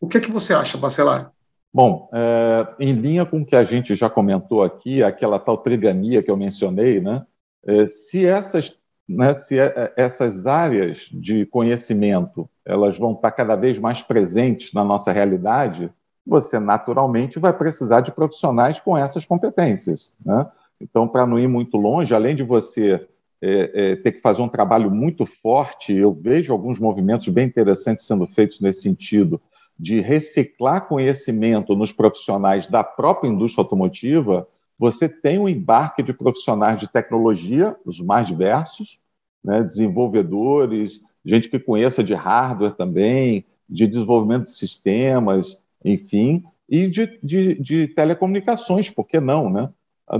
O 0.00 0.06
que 0.06 0.18
é 0.18 0.20
que 0.20 0.30
você 0.30 0.52
acha, 0.52 0.76
Bacelar? 0.76 1.32
Bom, 1.72 2.08
é, 2.12 2.66
em 2.78 2.92
linha 2.92 3.24
com 3.24 3.40
o 3.40 3.46
que 3.46 3.56
a 3.56 3.64
gente 3.64 3.96
já 3.96 4.08
comentou 4.08 4.62
aqui, 4.62 5.02
aquela 5.02 5.38
tal 5.38 5.58
trigania 5.58 6.22
que 6.22 6.30
eu 6.30 6.36
mencionei, 6.36 7.00
né? 7.00 7.24
É, 7.66 7.88
se 7.88 8.24
essas, 8.24 8.78
né, 9.08 9.34
se 9.34 9.58
é, 9.58 9.66
é, 9.66 9.92
essas 9.96 10.46
áreas 10.46 11.08
de 11.12 11.46
conhecimento 11.46 12.48
elas 12.64 12.98
vão 12.98 13.12
estar 13.12 13.30
cada 13.30 13.54
vez 13.54 13.78
mais 13.78 14.02
presentes 14.02 14.72
na 14.72 14.84
nossa 14.84 15.12
realidade, 15.12 15.92
você 16.26 16.58
naturalmente 16.58 17.38
vai 17.38 17.52
precisar 17.52 18.00
de 18.00 18.10
profissionais 18.10 18.80
com 18.80 18.96
essas 18.96 19.24
competências. 19.24 20.12
Né? 20.24 20.46
Então, 20.80 21.06
para 21.06 21.26
não 21.26 21.38
ir 21.38 21.46
muito 21.46 21.76
longe, 21.76 22.14
além 22.14 22.34
de 22.34 22.42
você 22.42 23.06
é, 23.40 23.70
é, 23.74 23.96
ter 23.96 24.12
que 24.12 24.20
fazer 24.20 24.42
um 24.42 24.48
trabalho 24.48 24.90
muito 24.90 25.26
forte. 25.26 25.92
Eu 25.92 26.12
vejo 26.12 26.52
alguns 26.52 26.78
movimentos 26.78 27.28
bem 27.28 27.46
interessantes 27.46 28.06
sendo 28.06 28.26
feitos 28.26 28.60
nesse 28.60 28.82
sentido, 28.82 29.40
de 29.78 30.00
reciclar 30.00 30.88
conhecimento 30.88 31.76
nos 31.76 31.92
profissionais 31.92 32.66
da 32.66 32.82
própria 32.82 33.28
indústria 33.28 33.62
automotiva. 33.62 34.48
Você 34.78 35.08
tem 35.08 35.38
um 35.38 35.48
embarque 35.48 36.02
de 36.02 36.12
profissionais 36.12 36.78
de 36.78 36.88
tecnologia, 36.88 37.76
os 37.84 38.00
mais 38.00 38.26
diversos, 38.26 38.98
né, 39.42 39.62
desenvolvedores, 39.62 41.00
gente 41.24 41.48
que 41.48 41.58
conheça 41.58 42.04
de 42.04 42.14
hardware 42.14 42.74
também, 42.74 43.44
de 43.68 43.86
desenvolvimento 43.86 44.44
de 44.44 44.50
sistemas, 44.50 45.58
enfim, 45.84 46.44
e 46.68 46.88
de, 46.88 47.18
de, 47.22 47.54
de 47.54 47.88
telecomunicações, 47.88 48.90
por 48.90 49.06
que 49.06 49.20
não, 49.20 49.50
né? 49.50 49.70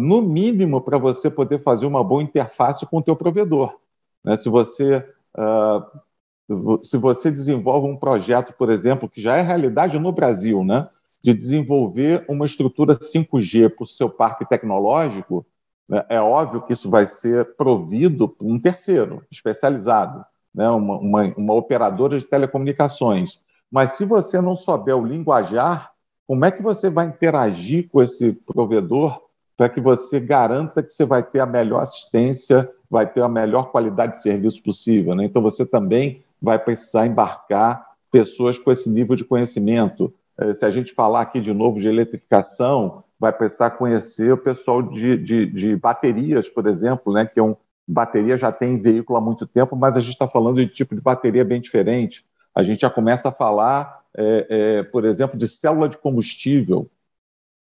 no 0.01 0.21
mínimo 0.21 0.81
para 0.81 0.99
você 0.99 1.31
poder 1.31 1.63
fazer 1.63 1.87
uma 1.87 2.03
boa 2.03 2.23
interface 2.23 2.85
com 2.87 2.99
o 2.99 3.03
teu 3.03 3.15
provedor. 3.15 3.79
Né? 4.25 4.37
Se 4.37 4.49
você 4.49 4.97
uh, 5.39 6.81
se 6.83 6.97
você 6.97 7.31
desenvolve 7.31 7.89
um 7.89 7.97
projeto, 7.97 8.53
por 8.53 8.71
exemplo, 8.71 9.09
que 9.09 9.21
já 9.21 9.37
é 9.37 9.43
realidade 9.43 9.99
no 9.99 10.13
Brasil, 10.13 10.63
né? 10.63 10.89
De 11.27 11.35
desenvolver 11.35 12.25
uma 12.29 12.47
estrutura 12.47 12.95
5G 12.95 13.69
para 13.71 13.83
o 13.83 13.87
seu 13.87 14.09
parque 14.09 14.49
tecnológico, 14.49 15.45
né? 15.89 16.07
é 16.09 16.21
óbvio 16.21 16.63
que 16.63 16.73
isso 16.73 16.89
vai 16.89 17.05
ser 17.05 17.57
provido 17.57 18.29
por 18.29 18.47
um 18.47 18.61
terceiro, 18.61 19.25
especializado, 19.29 20.25
né? 20.55 20.69
uma, 20.69 20.97
uma, 20.99 21.25
uma 21.37 21.55
operadora 21.55 22.17
de 22.17 22.25
telecomunicações. 22.25 23.41
Mas 23.69 23.93
se 23.93 24.05
você 24.05 24.41
não 24.41 24.55
souber 24.55 24.97
o 24.97 25.05
linguajar, 25.05 25.91
como 26.29 26.45
é 26.45 26.51
que 26.53 26.63
você 26.63 26.89
vai 26.89 27.07
interagir 27.07 27.89
com 27.91 28.01
esse 28.01 28.33
provedor 28.33 29.21
para 29.57 29.69
que 29.69 29.81
você 29.81 30.21
garanta 30.21 30.81
que 30.81 30.93
você 30.93 31.05
vai 31.05 31.25
ter 31.25 31.41
a 31.41 31.47
melhor 31.47 31.83
assistência, 31.83 32.71
vai 32.89 33.05
ter 33.05 33.23
a 33.23 33.29
melhor 33.29 33.73
qualidade 33.73 34.13
de 34.13 34.23
serviço 34.23 34.63
possível. 34.63 35.13
Né? 35.17 35.25
Então, 35.25 35.43
você 35.43 35.67
também 35.67 36.23
vai 36.41 36.57
precisar 36.57 37.05
embarcar 37.05 37.85
pessoas 38.13 38.57
com 38.59 38.71
esse 38.71 38.89
nível 38.89 39.17
de 39.17 39.25
conhecimento. 39.25 40.15
Eh, 40.39 40.55
se 40.55 40.65
a 40.65 40.71
gente 40.71 40.93
falar 40.93 41.23
aqui 41.23 41.41
de 41.41 41.53
novo 41.53 41.81
de 41.81 41.89
eletrificação, 41.89 43.05
vai 43.19 43.33
precisar 43.33 43.71
conhecer 43.73 44.33
o 44.33 44.39
pessoal 44.39 44.83
de, 44.83 45.17
de, 45.17 45.47
de 45.47 45.77
baterias, 45.77 46.49
por 46.49 46.67
exemplo, 46.67 47.13
né? 47.13 47.27
que 47.27 47.41
é 47.41 47.43
um, 47.43 47.57
bateria 47.87 48.37
já 48.37 48.53
tem 48.53 48.81
veículo 48.81 49.19
há 49.19 49.21
muito 49.21 49.47
tempo, 49.47 49.77
mas 49.77 49.97
a 49.97 50.01
gente 50.01 50.13
está 50.13 50.29
falando 50.29 50.57
de 50.57 50.69
tipo 50.69 50.95
de 50.95 51.01
bateria 51.01 51.45
bem 51.45 51.61
diferente. 51.61 52.27
A 52.55 52.63
gente 52.63 52.81
já 52.81 52.91
começa 52.91 53.29
a 53.29 53.33
falar, 53.33 54.05
é, 54.17 54.47
é, 54.49 54.83
por 54.83 55.05
exemplo, 55.05 55.39
de 55.39 55.49
célula 55.49 55.89
de 55.89 55.99
combustível 55.99 56.91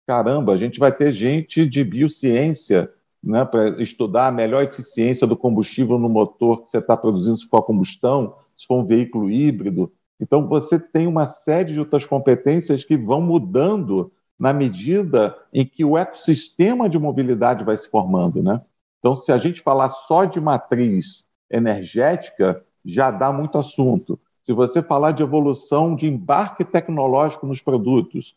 caramba, 0.05 0.53
a 0.53 0.57
gente 0.57 0.79
vai 0.79 0.91
ter 0.91 1.13
gente 1.13 1.65
de 1.65 1.83
biociência 1.83 2.91
né, 3.23 3.45
para 3.45 3.81
estudar 3.81 4.27
a 4.27 4.31
melhor 4.31 4.61
eficiência 4.63 5.25
do 5.25 5.37
combustível 5.37 5.97
no 5.97 6.09
motor 6.09 6.61
que 6.61 6.69
você 6.69 6.79
está 6.79 6.97
produzindo, 6.97 7.37
se 7.37 7.47
for 7.47 7.59
a 7.59 7.63
combustão, 7.63 8.35
se 8.57 8.65
for 8.67 8.79
um 8.79 8.85
veículo 8.85 9.29
híbrido. 9.29 9.89
Então, 10.21 10.47
você 10.47 10.79
tem 10.79 11.07
uma 11.07 11.25
série 11.25 11.73
de 11.73 11.79
outras 11.79 12.05
competências 12.05 12.83
que 12.83 12.95
vão 12.95 13.21
mudando 13.21 14.11
na 14.39 14.53
medida 14.53 15.35
em 15.53 15.65
que 15.65 15.83
o 15.83 15.97
ecossistema 15.97 16.87
de 16.87 16.99
mobilidade 16.99 17.63
vai 17.65 17.75
se 17.75 17.89
formando. 17.89 18.41
Né? 18.41 18.61
Então, 18.99 19.15
se 19.15 19.31
a 19.31 19.37
gente 19.37 19.61
falar 19.61 19.89
só 19.89 20.25
de 20.25 20.39
matriz 20.39 21.25
energética, 21.49 22.63
já 22.85 23.11
dá 23.11 23.33
muito 23.33 23.57
assunto. 23.57 24.19
Se 24.43 24.53
você 24.53 24.81
falar 24.81 25.11
de 25.11 25.23
evolução 25.23 25.95
de 25.95 26.07
embarque 26.07 26.63
tecnológico 26.63 27.45
nos 27.45 27.61
produtos, 27.61 28.35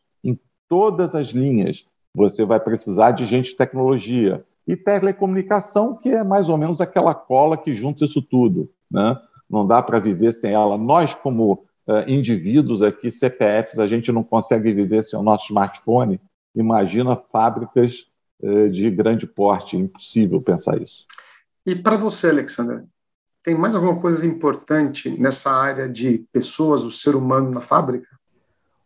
todas 0.68 1.14
as 1.14 1.28
linhas. 1.28 1.86
Você 2.14 2.44
vai 2.44 2.60
precisar 2.60 3.12
de 3.12 3.24
gente 3.24 3.50
de 3.50 3.56
tecnologia. 3.56 4.44
E 4.66 4.76
telecomunicação, 4.76 5.94
que 5.94 6.08
é 6.08 6.24
mais 6.24 6.48
ou 6.48 6.56
menos 6.56 6.80
aquela 6.80 7.14
cola 7.14 7.56
que 7.56 7.74
junta 7.74 8.04
isso 8.04 8.22
tudo. 8.22 8.70
Né? 8.90 9.16
Não 9.48 9.66
dá 9.66 9.82
para 9.82 9.98
viver 9.98 10.32
sem 10.32 10.52
ela. 10.52 10.78
Nós, 10.78 11.14
como 11.14 11.64
uh, 11.86 12.08
indivíduos 12.08 12.82
aqui, 12.82 13.10
CPFs, 13.10 13.78
a 13.78 13.86
gente 13.86 14.10
não 14.12 14.22
consegue 14.22 14.72
viver 14.72 15.02
sem 15.04 15.18
o 15.18 15.22
nosso 15.22 15.46
smartphone. 15.46 16.20
Imagina 16.54 17.16
fábricas 17.16 18.06
uh, 18.40 18.68
de 18.70 18.90
grande 18.90 19.26
porte. 19.26 19.76
Impossível 19.76 20.40
pensar 20.40 20.80
isso. 20.80 21.04
E 21.66 21.74
para 21.74 21.96
você, 21.96 22.28
Alexandre, 22.28 22.84
tem 23.42 23.54
mais 23.54 23.74
alguma 23.74 24.00
coisa 24.00 24.26
importante 24.26 25.10
nessa 25.10 25.50
área 25.50 25.88
de 25.88 26.26
pessoas, 26.32 26.82
o 26.82 26.90
ser 26.90 27.14
humano 27.14 27.50
na 27.50 27.60
fábrica? 27.60 28.08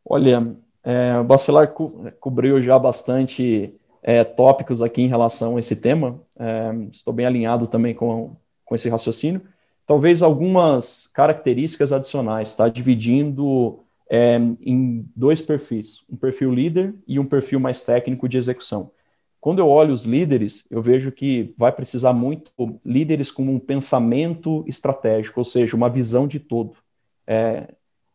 Olha, 0.05 0.57
é, 0.83 1.19
o 1.19 1.25
Bacelar 1.25 1.69
co 1.69 2.07
cobriu 2.19 2.63
já 2.63 2.79
bastante 2.79 3.75
é, 4.03 4.25
tópicos 4.25 4.81
aqui 4.81 5.03
em 5.03 5.07
relação 5.07 5.57
a 5.57 5.61
esse 5.61 5.77
tema. 5.77 6.21
É, 6.39 6.73
estou 6.91 7.13
bem 7.13 7.27
alinhado 7.27 7.67
também 7.67 7.95
com, 7.95 8.37
com 8.65 8.75
esse 8.75 8.89
raciocínio. 8.89 9.43
Talvez 9.89 10.21
algumas 10.21 11.07
características 11.15 11.95
adicionais, 11.95 12.55
tá? 12.55 12.69
Dividindo 12.69 13.81
é, 14.11 14.37
em 14.61 15.03
dois 15.17 15.41
perfis, 15.41 16.05
um 16.11 16.15
perfil 16.15 16.53
líder 16.53 16.95
e 17.07 17.19
um 17.19 17.25
perfil 17.25 17.59
mais 17.59 17.81
técnico 17.81 18.29
de 18.29 18.37
execução. 18.37 18.91
Quando 19.41 19.61
eu 19.61 19.69
olho 19.69 19.95
os 19.95 20.05
líderes, 20.05 20.67
eu 20.71 20.83
vejo 20.83 21.11
que 21.11 21.55
vai 21.57 21.73
precisar 21.73 22.13
muito 22.13 22.53
líderes 22.85 23.31
com 23.31 23.45
um 23.45 23.59
pensamento 23.59 24.63
estratégico, 24.67 25.41
ou 25.41 25.45
seja, 25.45 25.75
uma 25.75 25.89
visão 25.89 26.29
de 26.29 26.39
todo. 26.39 26.75
É, 27.27 27.69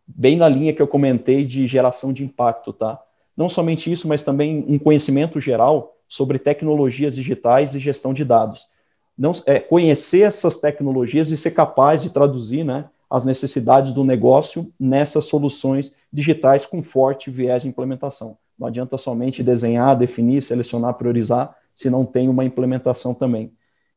bem 0.05 0.38
na 0.38 0.47
linha 0.47 0.73
que 0.73 0.81
eu 0.81 0.88
comentei 0.88 1.43
de 1.43 1.65
geração 1.65 2.13
de 2.13 2.23
impacto, 2.23 2.71
tá? 2.71 3.01
Não 3.36 3.49
somente 3.49 3.91
isso, 3.91 4.07
mas 4.07 4.21
também 4.21 4.63
um 4.67 4.77
conhecimento 4.77 5.41
geral 5.41 5.97
sobre 6.07 6.38
tecnologias 6.38 7.15
digitais 7.15 7.73
e 7.73 7.79
gestão 7.79 8.13
de 8.13 8.23
dados. 8.23 8.67
Não, 9.17 9.32
é, 9.45 9.60
conhecer 9.60 10.21
essas 10.21 10.60
tecnologias 10.60 11.30
e 11.30 11.38
ser 11.38 11.52
capaz 11.52 12.02
de 12.02 12.10
traduzir 12.10 12.63
né, 12.63 12.89
as 13.10 13.23
necessidades 13.23 13.91
do 13.91 14.04
negócio 14.04 14.71
nessas 14.80 15.26
soluções 15.26 15.93
digitais 16.12 16.65
com 16.65 16.82
forte 16.82 17.30
viés 17.30 17.62
de 17.62 17.67
implementação. 17.67 18.38
Não 18.58 18.67
adianta 18.67 18.97
somente 18.97 19.43
desenhar, 19.43 19.95
definir, 19.95 20.41
selecionar, 20.41 20.95
priorizar, 20.95 21.56
se 21.76 21.89
não 21.89 22.06
tem 22.06 22.28
uma 22.28 22.45
implementação 22.45 23.13
também. 23.13 23.52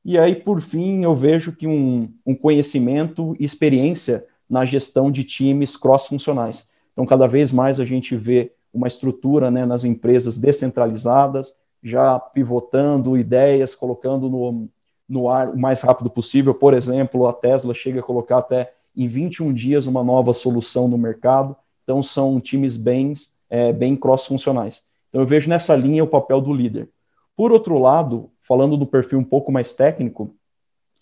E 0.04 0.18
aí, 0.18 0.34
por 0.34 0.60
fim, 0.60 1.02
eu 1.02 1.14
vejo 1.14 1.52
que 1.52 1.66
um, 1.66 2.12
um 2.24 2.34
conhecimento 2.34 3.34
e 3.40 3.44
experiência 3.44 4.24
na 4.48 4.64
gestão 4.64 5.10
de 5.10 5.24
times 5.24 5.76
cross-funcionais. 5.76 6.68
Então, 6.92 7.04
cada 7.04 7.26
vez 7.26 7.50
mais 7.50 7.80
a 7.80 7.84
gente 7.84 8.14
vê 8.16 8.52
uma 8.72 8.86
estrutura 8.86 9.50
né, 9.50 9.66
nas 9.66 9.82
empresas 9.82 10.38
descentralizadas, 10.38 11.56
já 11.82 12.18
pivotando 12.18 13.16
ideias, 13.16 13.74
colocando 13.74 14.28
no, 14.28 14.68
no 15.08 15.28
ar 15.28 15.50
o 15.50 15.58
mais 15.58 15.82
rápido 15.82 16.10
possível. 16.10 16.54
Por 16.54 16.74
exemplo, 16.74 17.26
a 17.26 17.32
Tesla 17.32 17.74
chega 17.74 18.00
a 18.00 18.02
colocar 18.02 18.38
até 18.38 18.72
em 18.96 19.06
21 19.06 19.52
dias 19.52 19.86
uma 19.86 20.02
nova 20.02 20.32
solução 20.32 20.88
no 20.88 20.98
mercado. 20.98 21.56
Então, 21.84 22.02
são 22.02 22.40
times 22.40 22.76
bem, 22.76 23.12
é, 23.48 23.72
bem 23.72 23.94
cross-funcionais. 23.94 24.84
Então, 25.08 25.20
eu 25.20 25.26
vejo 25.26 25.48
nessa 25.48 25.76
linha 25.76 26.02
o 26.02 26.08
papel 26.08 26.40
do 26.40 26.52
líder. 26.52 26.88
Por 27.36 27.52
outro 27.52 27.78
lado, 27.78 28.30
falando 28.40 28.76
do 28.76 28.86
perfil 28.86 29.18
um 29.18 29.24
pouco 29.24 29.52
mais 29.52 29.72
técnico, 29.72 30.34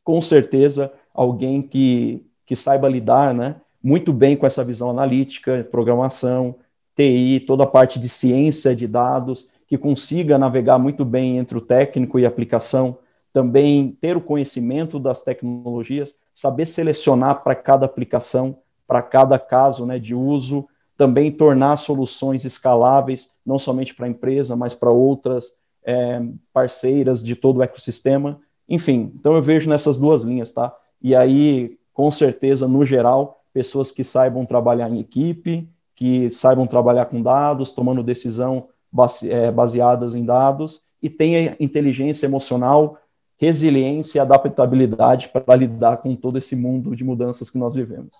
com 0.03 0.21
certeza 0.21 0.93
alguém 1.14 1.62
que, 1.62 2.27
que 2.45 2.57
saiba 2.57 2.88
lidar 2.88 3.33
né, 3.33 3.57
muito 3.83 4.12
bem 4.12 4.37
com 4.37 4.47
essa 4.47 4.64
visão 4.64 4.90
analítica, 4.90 5.67
programação, 5.71 6.57
TI, 6.97 7.40
toda 7.47 7.64
a 7.64 7.67
parte 7.67 7.99
de 7.99 8.09
ciência 8.09 8.75
de 8.75 8.87
dados, 8.87 9.49
que 9.67 9.79
consiga 9.79 10.38
navegar 10.38 10.79
muito 10.79 11.05
bem 11.05 11.38
entre 11.38 11.57
o 11.57 11.61
técnico 11.61 12.19
e 12.19 12.25
a 12.25 12.29
aplicação, 12.29 12.99
também 13.35 13.99
ter 14.01 14.16
o 14.16 14.20
conhecimento 14.20 14.97
das 15.01 15.20
tecnologias, 15.23 16.14
saber 16.33 16.64
selecionar 16.66 17.42
para 17.42 17.57
cada 17.57 17.85
aplicação, 17.85 18.59
para 18.87 19.03
cada 19.03 19.40
caso 19.40 19.85
né, 19.85 19.99
de 19.99 20.14
uso, 20.14 20.68
também 20.97 21.33
tornar 21.33 21.77
soluções 21.77 22.44
escaláveis, 22.44 23.33
não 23.44 23.59
somente 23.59 23.92
para 23.92 24.07
a 24.07 24.09
empresa, 24.09 24.55
mas 24.55 24.73
para 24.73 24.92
outras 24.92 25.53
é, 25.85 26.23
parceiras 26.53 27.25
de 27.25 27.35
todo 27.35 27.57
o 27.57 27.62
ecossistema. 27.64 28.40
Enfim, 28.68 29.12
então 29.16 29.35
eu 29.35 29.42
vejo 29.42 29.68
nessas 29.68 29.99
duas 29.99 30.23
linhas, 30.23 30.53
tá? 30.53 30.73
E 31.03 31.12
aí, 31.16 31.77
com 31.92 32.09
certeza, 32.12 32.68
no 32.68 32.87
geral, 32.87 33.42
pessoas 33.53 33.90
que 33.90 34.05
saibam 34.05 34.47
trabalhar 34.47 34.88
em 34.88 35.01
equipe, 35.01 35.68
que 35.97 36.31
saibam 36.31 36.68
trabalhar 36.68 37.07
com 37.07 37.20
dados, 37.20 37.73
tomando 37.73 38.01
decisão 38.01 38.68
base, 38.92 39.29
é, 39.29 39.51
baseadas 39.51 40.14
em 40.14 40.25
dados 40.25 40.85
e 41.03 41.11
tenha 41.11 41.57
inteligência 41.59 42.27
emocional, 42.27 42.97
resiliência 43.38 44.18
e 44.18 44.20
adaptabilidade 44.20 45.29
para 45.29 45.57
lidar 45.57 45.99
com 45.99 46.14
todo 46.14 46.38
esse 46.38 46.55
mundo 46.55 46.94
de 46.94 47.05
mudanças 47.05 47.51
que 47.51 47.59
nós 47.59 47.75
vivemos. 47.75 48.16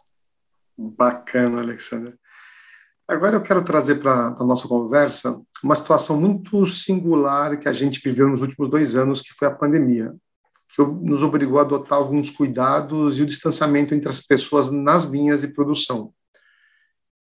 Bacana, 0.77 1.61
Alexandre. 1.61 2.15
Agora 3.07 3.37
eu 3.37 3.43
quero 3.43 3.63
trazer 3.63 3.97
para 3.97 4.29
a 4.29 4.45
nossa 4.45 4.67
conversa 4.67 5.41
uma 5.63 5.75
situação 5.75 6.19
muito 6.19 6.67
singular 6.67 7.59
que 7.59 7.69
a 7.69 7.73
gente 7.73 8.01
viveu 8.03 8.29
nos 8.29 8.41
últimos 8.41 8.71
dois 8.71 8.97
anos, 8.97 9.21
que 9.21 9.35
foi 9.35 9.47
a 9.47 9.55
pandemia, 9.55 10.15
que 10.75 10.83
nos 10.83 11.23
obrigou 11.23 11.59
a 11.59 11.63
adotar 11.63 11.99
alguns 11.99 12.31
cuidados 12.31 13.19
e 13.19 13.23
o 13.23 13.27
distanciamento 13.27 13.95
entre 13.95 14.09
as 14.09 14.21
pessoas 14.21 14.71
nas 14.71 15.05
linhas 15.05 15.43
de 15.43 15.49
produção. 15.49 16.13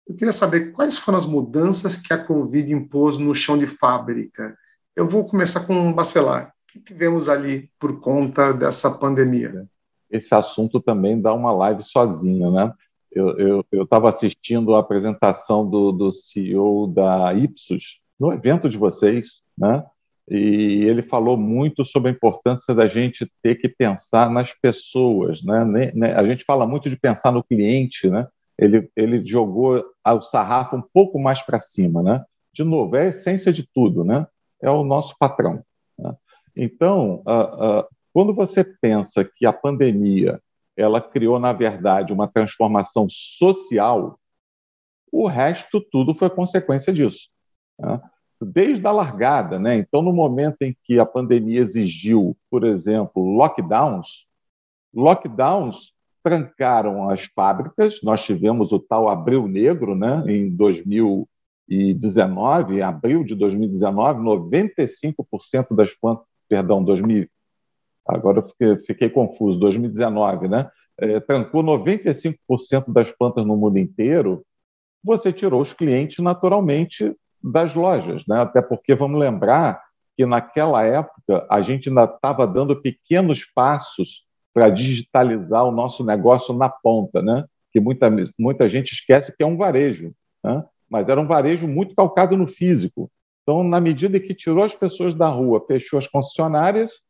Eu 0.07 0.17
queria 0.17 0.33
saber 0.33 0.73
quais 0.73 0.99
foram 0.99 1.19
as 1.19 1.27
mudanças 1.27 1.97
que 1.97 2.13
a 2.13 2.25
Covid 2.25 2.73
impôs 2.73 3.17
no 3.17 3.35
chão 3.35 3.57
de 3.57 3.67
fábrica. 3.67 4.57
Eu 4.97 5.07
vou 5.07 5.29
começar 5.29 5.61
com 5.61 5.91
o 5.91 5.95
Bacelar. 5.95 6.53
Que 6.69 6.79
tivemos 6.79 7.29
ali 7.29 7.71
por 7.79 8.01
conta 8.01 8.53
dessa 8.53 8.91
pandemia? 8.91 9.67
Esse 10.11 10.35
assunto 10.35 10.81
também 10.81 11.21
dá 11.21 11.33
uma 11.35 11.51
live 11.51 11.83
sozinho, 11.83 12.51
né? 12.51 12.73
Eu 13.11 13.65
estava 13.73 14.11
assistindo 14.11 14.75
a 14.75 14.81
apresentação 14.81 15.69
do, 15.69 15.91
do 15.93 16.13
CEO 16.13 16.87
da 16.87 17.33
Ipsos 17.33 18.01
no 18.21 18.33
evento 18.33 18.69
de 18.69 18.77
vocês, 18.77 19.43
né? 19.57 19.85
E 20.31 20.85
ele 20.85 21.01
falou 21.01 21.39
muito 21.39 21.87
sobre 21.87 22.11
a 22.11 22.13
importância 22.13 22.75
da 22.75 22.87
gente 22.87 23.31
ter 23.43 23.55
que 23.55 23.69
pensar 23.69 24.31
nas 24.31 24.53
pessoas, 24.53 25.43
né? 25.43 25.91
A 26.15 26.25
gente 26.25 26.45
fala 26.45 26.67
muito 26.67 26.91
de 26.91 26.97
pensar 26.97 27.33
no 27.33 27.43
cliente, 27.43 28.11
né? 28.11 28.27
Ele, 28.59 28.91
ele 28.95 29.25
jogou 29.25 29.83
o 30.05 30.21
sarrafo 30.21 30.77
um 30.77 30.83
pouco 30.93 31.19
mais 31.19 31.41
para 31.41 31.59
cima, 31.59 32.03
né? 32.03 32.23
De 32.53 32.63
novo, 32.63 32.95
é 32.97 33.03
a 33.03 33.09
essência 33.09 33.53
de 33.53 33.67
tudo, 33.73 34.05
né? 34.05 34.27
É 34.61 34.71
o 34.71 34.85
nosso 34.85 35.15
patrão. 35.19 35.63
Então, 36.59 37.23
uh, 37.25 37.81
uh, 37.81 37.85
quando 38.13 38.35
você 38.35 38.65
pensa 38.65 39.25
que 39.25 39.47
a 39.47 39.53
pandemia 39.53 40.43
ela 40.77 41.01
criou, 41.01 41.39
na 41.39 41.53
verdade, 41.53 42.13
uma 42.13 42.27
transformação 42.27 43.07
social, 43.09 44.19
o 45.11 45.29
resto 45.29 45.81
tudo 45.81 46.15
foi 46.15 46.29
consequência 46.29 46.93
disso. 46.93 47.29
Né? 47.79 47.99
Desde 48.41 48.87
a 48.87 48.93
largada, 48.93 49.59
né? 49.59 49.75
então, 49.77 50.03
no 50.03 50.13
momento 50.13 50.63
em 50.63 50.77
que 50.85 51.01
a 51.01 51.07
pandemia 51.07 51.61
exigiu, 51.61 52.37
por 52.51 52.65
exemplo, 52.65 53.23
lockdowns, 53.23 54.27
lockdowns 54.95 55.93
trancaram 56.23 57.09
as 57.09 57.25
fábricas, 57.25 58.01
nós 58.03 58.23
tivemos 58.25 58.73
o 58.73 58.79
tal 58.79 59.09
Abril 59.09 59.49
Negro 59.49 59.97
né? 59.97 60.23
em 60.27 60.49
2019, 60.49 62.77
em 62.77 62.83
abril 62.83 63.25
de 63.25 63.35
2019, 63.35 64.21
95% 64.21 65.75
das 65.75 65.93
plantas, 65.95 66.29
perdão, 66.49 66.83
2000, 66.83 67.29
agora 68.07 68.39
eu 68.39 68.49
fiquei, 68.49 68.77
fiquei 68.85 69.11
confuso, 69.11 69.59
2019, 69.59 70.49
né? 70.49 70.71
É, 71.01 71.21
trancou 71.21 71.63
95% 71.63 72.93
das 72.93 73.13
plantas 73.13 73.45
no 73.45 73.57
mundo 73.57 73.79
inteiro, 73.79 74.45
você 75.03 75.33
tirou 75.33 75.61
os 75.61 75.73
clientes 75.73 76.19
naturalmente 76.19 77.15
das 77.43 77.75
lojas, 77.75 78.25
né? 78.27 78.41
Até 78.41 78.61
porque 78.61 78.95
vamos 78.95 79.21
lembrar 79.21 79.81
que 80.17 80.27
naquela 80.27 80.83
época 80.83 81.47
a 81.49 81.63
gente 81.63 81.89
ainda 81.89 82.05
estava 82.05 82.47
dando 82.47 82.81
pequenos 82.81 83.45
passos 83.45 84.27
para 84.53 84.71
digitalizar 84.71 85.65
o 85.65 85.71
nosso 85.71 86.05
negócio 86.05 86.53
na 86.55 86.69
ponta, 86.69 87.23
né? 87.23 87.45
Que 87.71 87.79
muita, 87.79 88.11
muita 88.37 88.69
gente 88.69 88.93
esquece 88.93 89.37
que 89.37 89.43
é 89.43 89.47
um 89.47 89.57
varejo, 89.57 90.13
né? 90.43 90.65
mas 90.89 91.09
era 91.09 91.21
um 91.21 91.27
varejo 91.27 91.69
muito 91.69 91.95
calcado 91.95 92.37
no 92.37 92.47
físico. 92.47 93.11
Então, 93.49 93.65
na 93.65 93.81
medida 93.81 94.21
que 94.21 94.35
tirou 94.35 94.63
as 94.63 94.75
pessoas 94.75 95.15
da 95.15 95.27
rua, 95.27 95.65
fechou 95.67 95.99
as 95.99 96.07
concessionárias, 96.07 97.01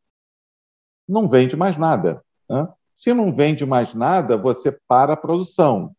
não 1.09 1.29
vende 1.29 1.57
mais 1.57 1.77
nada. 1.77 2.23
Né? 2.49 2.69
Se 2.95 3.13
não 3.13 3.35
vende 3.35 3.67
mais 3.67 3.93
nada, 3.93 4.37
você 4.37 4.71
para 4.71 5.15
a 5.15 5.17
produção. 5.17 5.97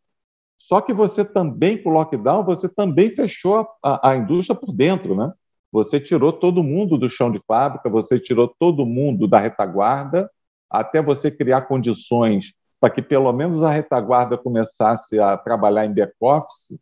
Só 0.58 0.80
que 0.80 0.94
você 0.94 1.26
também, 1.26 1.84
com 1.84 1.90
o 1.90 1.92
lockdown, 1.92 2.46
você 2.46 2.70
também 2.70 3.14
fechou 3.14 3.68
a, 3.84 4.12
a 4.12 4.16
indústria 4.16 4.58
por 4.58 4.72
dentro, 4.72 5.14
né? 5.14 5.30
Você 5.74 6.00
tirou 6.00 6.32
todo 6.32 6.64
mundo 6.64 6.98
do 6.98 7.10
chão 7.10 7.30
de 7.30 7.42
fábrica, 7.46 7.90
você 7.90 8.18
tirou 8.18 8.48
todo 8.48 8.86
mundo 8.86 9.28
da 9.28 9.40
retaguarda, 9.40 10.32
até 10.70 11.02
você 11.02 11.30
criar 11.30 11.64
condições 11.64 12.54
para 12.80 12.90
que 12.90 13.02
pelo 13.02 13.34
menos 13.34 13.62
a 13.62 13.72
retaguarda 13.72 14.38
começasse 14.38 15.20
a 15.20 15.36
trabalhar 15.36 15.86
em 15.86 15.94
back-office, 15.94 16.80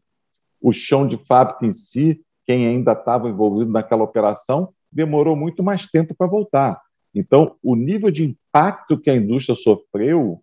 o 0.62 0.72
chão 0.72 1.08
de 1.08 1.18
fábrica 1.18 1.66
em 1.66 1.72
si, 1.72 2.24
quem 2.48 2.66
ainda 2.66 2.94
estava 2.94 3.30
envolvido 3.30 3.72
naquela 3.72 4.04
operação, 4.04 4.70
demorou 4.92 5.36
muito 5.36 5.62
mais 5.62 5.86
tempo 5.86 6.16
para 6.16 6.28
voltar. 6.28 6.82
Então, 7.14 7.56
o 7.62 7.76
nível 7.76 8.10
de 8.10 8.24
impacto 8.24 8.98
que 8.98 9.10
a 9.10 9.16
indústria 9.16 9.56
sofreu 9.56 10.42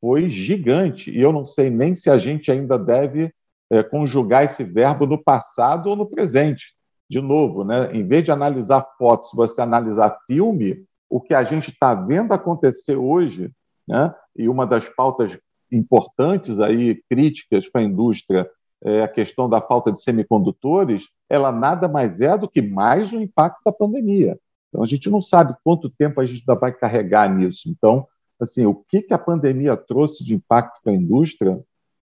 foi 0.00 0.30
gigante. 0.30 1.10
E 1.10 1.20
eu 1.20 1.32
não 1.32 1.46
sei 1.46 1.70
nem 1.70 1.94
se 1.94 2.10
a 2.10 2.18
gente 2.18 2.50
ainda 2.52 2.78
deve 2.78 3.32
é, 3.70 3.82
conjugar 3.82 4.44
esse 4.44 4.62
verbo 4.62 5.06
no 5.06 5.22
passado 5.22 5.88
ou 5.88 5.96
no 5.96 6.06
presente. 6.06 6.74
De 7.08 7.20
novo, 7.20 7.64
né? 7.64 7.90
em 7.92 8.06
vez 8.06 8.22
de 8.24 8.30
analisar 8.30 8.86
fotos, 8.98 9.30
você 9.32 9.62
analisar 9.62 10.18
filme, 10.26 10.84
o 11.08 11.20
que 11.20 11.32
a 11.32 11.42
gente 11.42 11.70
está 11.70 11.94
vendo 11.94 12.32
acontecer 12.32 12.96
hoje, 12.96 13.50
né? 13.88 14.14
e 14.36 14.48
uma 14.48 14.66
das 14.66 14.88
pautas 14.90 15.38
importantes 15.72 16.60
aí, 16.60 17.02
críticas 17.08 17.68
para 17.68 17.80
a 17.80 17.84
indústria, 17.84 18.50
é 18.84 19.02
a 19.02 19.08
questão 19.08 19.48
da 19.48 19.60
falta 19.60 19.90
de 19.90 20.02
semicondutores, 20.02 21.08
ela 21.28 21.50
nada 21.50 21.88
mais 21.88 22.20
é 22.20 22.36
do 22.36 22.48
que 22.48 22.62
mais 22.62 23.12
um 23.12 23.20
impacto 23.20 23.60
da 23.64 23.72
pandemia. 23.72 24.38
Então, 24.68 24.82
a 24.82 24.86
gente 24.86 25.10
não 25.10 25.20
sabe 25.20 25.54
quanto 25.64 25.90
tempo 25.90 26.20
a 26.20 26.26
gente 26.26 26.44
ainda 26.46 26.58
vai 26.58 26.72
carregar 26.72 27.28
nisso. 27.32 27.68
Então, 27.68 28.06
assim, 28.40 28.66
o 28.66 28.74
que, 28.74 29.02
que 29.02 29.14
a 29.14 29.18
pandemia 29.18 29.76
trouxe 29.76 30.24
de 30.24 30.34
impacto 30.34 30.80
para 30.82 30.92
a 30.92 30.96
indústria? 30.96 31.60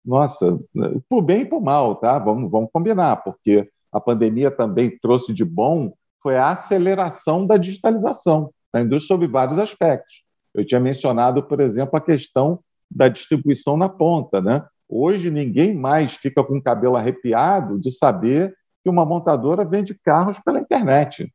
Nossa, 0.05 0.59
por 1.07 1.21
bem 1.21 1.41
e 1.41 1.45
por 1.45 1.61
mal, 1.61 1.95
tá? 1.95 2.17
Vamos, 2.19 2.51
vamos 2.51 2.69
combinar, 2.71 3.17
porque 3.17 3.69
a 3.91 3.99
pandemia 3.99 4.51
também 4.51 4.97
trouxe 4.99 5.33
de 5.33 5.43
bom 5.43 5.93
foi 6.21 6.37
a 6.37 6.49
aceleração 6.49 7.47
da 7.47 7.57
digitalização 7.57 8.51
na 8.73 8.81
indústria 8.81 9.15
sob 9.15 9.27
vários 9.27 9.57
aspectos. 9.57 10.23
Eu 10.53 10.65
tinha 10.65 10.79
mencionado, 10.79 11.43
por 11.43 11.59
exemplo, 11.59 11.97
a 11.97 12.01
questão 12.01 12.59
da 12.89 13.07
distribuição 13.07 13.77
na 13.77 13.87
ponta, 13.87 14.41
né? 14.41 14.65
Hoje 14.89 15.29
ninguém 15.29 15.73
mais 15.75 16.15
fica 16.15 16.43
com 16.43 16.57
o 16.57 16.63
cabelo 16.63 16.97
arrepiado 16.97 17.79
de 17.79 17.91
saber 17.91 18.53
que 18.83 18.89
uma 18.89 19.05
montadora 19.05 19.63
vende 19.63 19.93
carros 19.93 20.39
pela 20.39 20.59
internet 20.59 21.31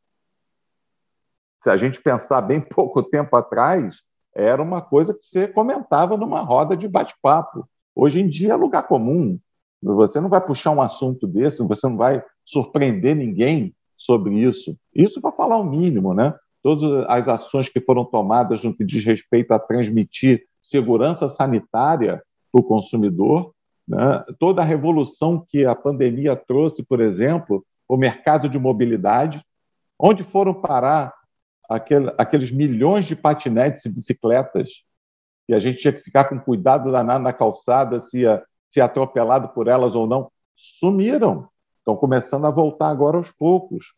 se 1.64 1.70
a 1.70 1.78
gente 1.78 2.02
pensar 2.02 2.42
bem 2.42 2.60
pouco 2.68 3.02
tempo 3.02 3.34
atrás, 3.34 4.02
era 4.36 4.62
uma 4.62 4.82
coisa 4.82 5.14
que 5.14 5.24
você 5.24 5.48
comentava 5.48 6.14
numa 6.14 6.42
roda 6.42 6.76
de 6.76 6.86
bate-papo. 6.86 7.66
Hoje 7.96 8.20
em 8.20 8.28
dia 8.28 8.52
é 8.52 8.56
lugar 8.56 8.86
comum. 8.86 9.38
Você 9.82 10.20
não 10.20 10.28
vai 10.28 10.42
puxar 10.42 10.72
um 10.72 10.82
assunto 10.82 11.26
desse, 11.26 11.62
você 11.62 11.86
não 11.88 11.96
vai 11.96 12.22
surpreender 12.44 13.16
ninguém 13.16 13.74
sobre 13.96 14.34
isso. 14.34 14.76
Isso 14.94 15.22
para 15.22 15.32
falar 15.32 15.56
o 15.56 15.64
mínimo, 15.64 16.12
né? 16.12 16.34
Todas 16.62 17.06
as 17.08 17.28
ações 17.28 17.68
que 17.68 17.80
foram 17.80 18.04
tomadas 18.04 18.62
no 18.62 18.74
que 18.74 18.84
diz 18.84 19.04
respeito 19.04 19.52
a 19.52 19.58
transmitir 19.58 20.44
segurança 20.60 21.28
sanitária 21.28 22.22
para 22.54 22.60
o 22.60 22.64
consumidor, 22.64 23.52
né? 23.86 24.22
toda 24.38 24.62
a 24.62 24.64
revolução 24.64 25.44
que 25.48 25.66
a 25.66 25.74
pandemia 25.74 26.36
trouxe, 26.36 26.84
por 26.84 27.00
exemplo, 27.00 27.66
o 27.88 27.96
mercado 27.96 28.48
de 28.48 28.60
mobilidade, 28.60 29.44
onde 29.98 30.22
foram 30.22 30.54
parar 30.54 31.12
aquele, 31.68 32.14
aqueles 32.16 32.52
milhões 32.52 33.06
de 33.06 33.16
patinetes 33.16 33.84
e 33.84 33.88
bicicletas 33.88 34.84
e 35.48 35.54
a 35.54 35.58
gente 35.58 35.78
tinha 35.78 35.92
que 35.92 36.00
ficar 36.00 36.24
com 36.24 36.38
cuidado 36.38 36.92
danado 36.92 37.24
na 37.24 37.32
calçada 37.32 38.00
se 38.00 38.20
ia 38.20 38.42
ser 38.70 38.82
atropelado 38.82 39.48
por 39.48 39.66
elas 39.66 39.94
ou 39.94 40.06
não, 40.06 40.30
sumiram. 40.56 41.48
Estão 41.78 41.96
começando 41.96 42.46
a 42.46 42.50
voltar 42.50 42.88
agora 42.88 43.16
aos 43.16 43.30
poucos. 43.32 43.94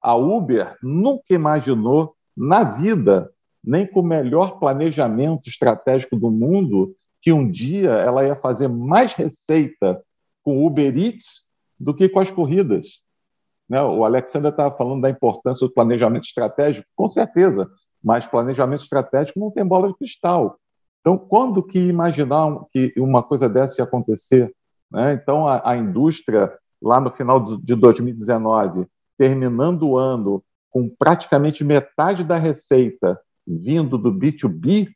A 0.00 0.14
Uber 0.14 0.76
nunca 0.82 1.34
imaginou 1.34 2.16
na 2.36 2.64
vida, 2.64 3.30
nem 3.62 3.86
com 3.86 4.00
o 4.00 4.04
melhor 4.04 4.58
planejamento 4.58 5.48
estratégico 5.48 6.16
do 6.16 6.30
mundo, 6.30 6.96
que 7.22 7.32
um 7.32 7.48
dia 7.48 7.92
ela 7.92 8.26
ia 8.26 8.36
fazer 8.36 8.68
mais 8.68 9.14
receita 9.14 10.02
com 10.42 10.66
Uber 10.66 10.94
Eats 10.96 11.46
do 11.78 11.94
que 11.94 12.08
com 12.08 12.18
as 12.18 12.30
corridas. 12.30 13.00
Né? 13.68 13.80
O 13.80 14.04
Alexander 14.04 14.50
estava 14.50 14.76
falando 14.76 15.02
da 15.02 15.08
importância 15.08 15.66
do 15.66 15.72
planejamento 15.72 16.24
estratégico, 16.24 16.86
com 16.96 17.08
certeza, 17.08 17.70
mas 18.02 18.26
planejamento 18.26 18.82
estratégico 18.82 19.38
não 19.38 19.50
tem 19.50 19.64
bola 19.64 19.88
de 19.88 19.94
cristal. 19.96 20.58
Então, 21.00 21.16
quando 21.16 21.62
que 21.62 21.78
imaginar 21.78 22.64
que 22.72 22.92
uma 22.96 23.22
coisa 23.22 23.48
dessa 23.48 23.80
ia 23.80 23.84
acontecer? 23.84 24.52
Né? 24.90 25.14
Então, 25.14 25.46
a, 25.46 25.70
a 25.70 25.76
indústria, 25.76 26.52
lá 26.80 27.00
no 27.00 27.10
final 27.10 27.40
de 27.40 27.74
2019, 27.74 28.86
terminando 29.16 29.88
o 29.88 29.96
ano 29.96 30.42
com 30.70 30.88
praticamente 30.88 31.62
metade 31.62 32.24
da 32.24 32.36
receita 32.36 33.20
vindo 33.46 33.98
do 33.98 34.12
B2B, 34.12 34.88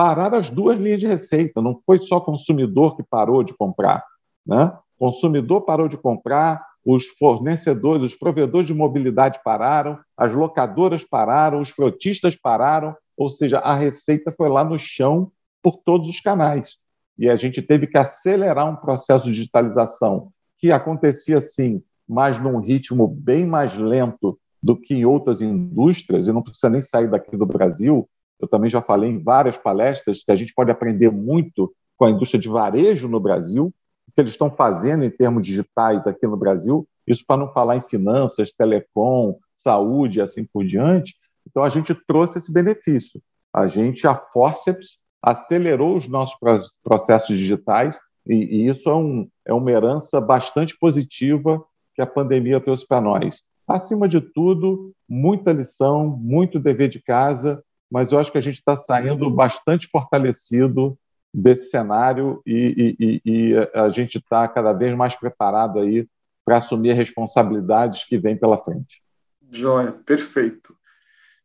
pararam 0.00 0.38
as 0.38 0.48
duas 0.48 0.78
linhas 0.78 0.98
de 0.98 1.06
receita. 1.06 1.60
Não 1.60 1.78
foi 1.84 2.00
só 2.00 2.18
consumidor 2.18 2.96
que 2.96 3.02
parou 3.02 3.42
de 3.42 3.52
comprar. 3.52 4.02
Né? 4.46 4.72
Consumidor 4.98 5.60
parou 5.60 5.88
de 5.88 5.98
comprar, 5.98 6.64
os 6.82 7.06
fornecedores, 7.18 8.06
os 8.06 8.14
provedores 8.14 8.66
de 8.66 8.72
mobilidade 8.72 9.40
pararam, 9.44 9.98
as 10.16 10.34
locadoras 10.34 11.04
pararam, 11.04 11.60
os 11.60 11.68
frotistas 11.68 12.34
pararam, 12.34 12.96
ou 13.14 13.28
seja, 13.28 13.58
a 13.58 13.74
receita 13.74 14.32
foi 14.34 14.48
lá 14.48 14.64
no 14.64 14.78
chão 14.78 15.30
por 15.62 15.76
todos 15.84 16.08
os 16.08 16.18
canais. 16.18 16.78
E 17.18 17.28
a 17.28 17.36
gente 17.36 17.60
teve 17.60 17.86
que 17.86 17.98
acelerar 17.98 18.70
um 18.70 18.76
processo 18.76 19.26
de 19.26 19.32
digitalização 19.32 20.30
que 20.58 20.72
acontecia 20.72 21.42
sim, 21.42 21.82
mas 22.08 22.42
num 22.42 22.58
ritmo 22.58 23.06
bem 23.06 23.44
mais 23.44 23.76
lento 23.76 24.38
do 24.62 24.74
que 24.74 24.94
em 24.94 25.04
outras 25.04 25.42
indústrias, 25.42 26.26
e 26.26 26.32
não 26.32 26.40
precisa 26.42 26.70
nem 26.70 26.80
sair 26.80 27.08
daqui 27.10 27.36
do 27.36 27.44
Brasil. 27.44 28.08
Eu 28.40 28.48
também 28.48 28.70
já 28.70 28.80
falei 28.80 29.10
em 29.10 29.22
várias 29.22 29.56
palestras 29.56 30.22
que 30.24 30.32
a 30.32 30.36
gente 30.36 30.54
pode 30.54 30.70
aprender 30.70 31.10
muito 31.10 31.72
com 31.96 32.06
a 32.06 32.10
indústria 32.10 32.40
de 32.40 32.48
varejo 32.48 33.08
no 33.08 33.20
Brasil, 33.20 33.72
o 34.08 34.12
que 34.12 34.20
eles 34.20 34.32
estão 34.32 34.50
fazendo 34.50 35.04
em 35.04 35.10
termos 35.10 35.46
digitais 35.46 36.06
aqui 36.06 36.26
no 36.26 36.36
Brasil, 36.36 36.88
isso 37.06 37.24
para 37.26 37.36
não 37.36 37.52
falar 37.52 37.76
em 37.76 37.80
finanças, 37.80 38.52
telecom, 38.52 39.38
saúde 39.54 40.20
assim 40.20 40.44
por 40.44 40.64
diante. 40.64 41.14
Então, 41.46 41.62
a 41.62 41.68
gente 41.68 41.94
trouxe 41.94 42.38
esse 42.38 42.52
benefício. 42.52 43.20
A 43.52 43.66
gente, 43.66 44.06
a 44.06 44.14
Forceps, 44.14 44.98
acelerou 45.22 45.96
os 45.96 46.08
nossos 46.08 46.36
processos 46.82 47.36
digitais 47.36 47.98
e, 48.26 48.34
e 48.34 48.66
isso 48.68 48.88
é, 48.88 48.94
um, 48.94 49.28
é 49.46 49.52
uma 49.52 49.70
herança 49.70 50.20
bastante 50.20 50.78
positiva 50.78 51.62
que 51.94 52.00
a 52.00 52.06
pandemia 52.06 52.60
trouxe 52.60 52.86
para 52.86 53.00
nós. 53.00 53.42
Acima 53.66 54.08
de 54.08 54.20
tudo, 54.20 54.92
muita 55.08 55.52
lição, 55.52 56.06
muito 56.06 56.58
dever 56.58 56.88
de 56.88 57.00
casa, 57.00 57.62
mas 57.90 58.12
eu 58.12 58.18
acho 58.18 58.30
que 58.30 58.38
a 58.38 58.42
gente 58.42 58.56
está 58.56 58.76
saindo 58.76 59.28
bastante 59.30 59.88
fortalecido 59.88 60.96
desse 61.32 61.70
cenário 61.70 62.42
e, 62.46 62.96
e, 62.98 63.22
e 63.24 63.54
a 63.74 63.88
gente 63.90 64.18
está 64.18 64.46
cada 64.48 64.72
vez 64.72 64.94
mais 64.94 65.14
preparado 65.14 65.78
aí 65.78 66.06
para 66.44 66.58
assumir 66.58 66.92
responsabilidades 66.92 68.04
que 68.04 68.18
vêm 68.18 68.36
pela 68.36 68.58
frente. 68.58 69.02
Joia, 69.50 69.92
perfeito. 69.92 70.74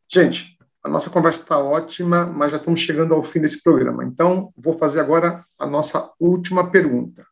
Gente, 0.07 0.57
a 0.83 0.89
nossa 0.89 1.09
conversa 1.09 1.41
está 1.41 1.57
ótima, 1.57 2.25
mas 2.25 2.51
já 2.51 2.57
estamos 2.57 2.79
chegando 2.79 3.13
ao 3.13 3.23
fim 3.23 3.41
desse 3.41 3.61
programa. 3.61 4.03
Então, 4.03 4.53
vou 4.55 4.77
fazer 4.77 4.99
agora 4.99 5.43
a 5.57 5.65
nossa 5.65 6.11
última 6.19 6.69
pergunta. 6.69 7.25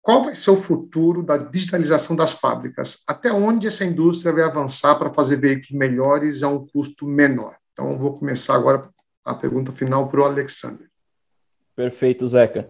Qual 0.00 0.24
vai 0.24 0.34
ser 0.34 0.50
o 0.50 0.56
futuro 0.56 1.22
da 1.22 1.36
digitalização 1.36 2.16
das 2.16 2.32
fábricas? 2.32 3.02
Até 3.06 3.30
onde 3.30 3.66
essa 3.66 3.84
indústria 3.84 4.32
vai 4.32 4.42
avançar 4.42 4.94
para 4.94 5.12
fazer 5.12 5.36
veículos 5.36 5.72
melhores 5.72 6.42
a 6.42 6.48
um 6.48 6.66
custo 6.66 7.06
menor? 7.06 7.56
Então, 7.78 7.96
vou 7.96 8.18
começar 8.18 8.56
agora 8.56 8.88
a 9.24 9.32
pergunta 9.32 9.70
final 9.70 10.08
para 10.08 10.20
o 10.20 10.24
Alexander. 10.24 10.90
Perfeito, 11.76 12.26
Zeca. 12.26 12.68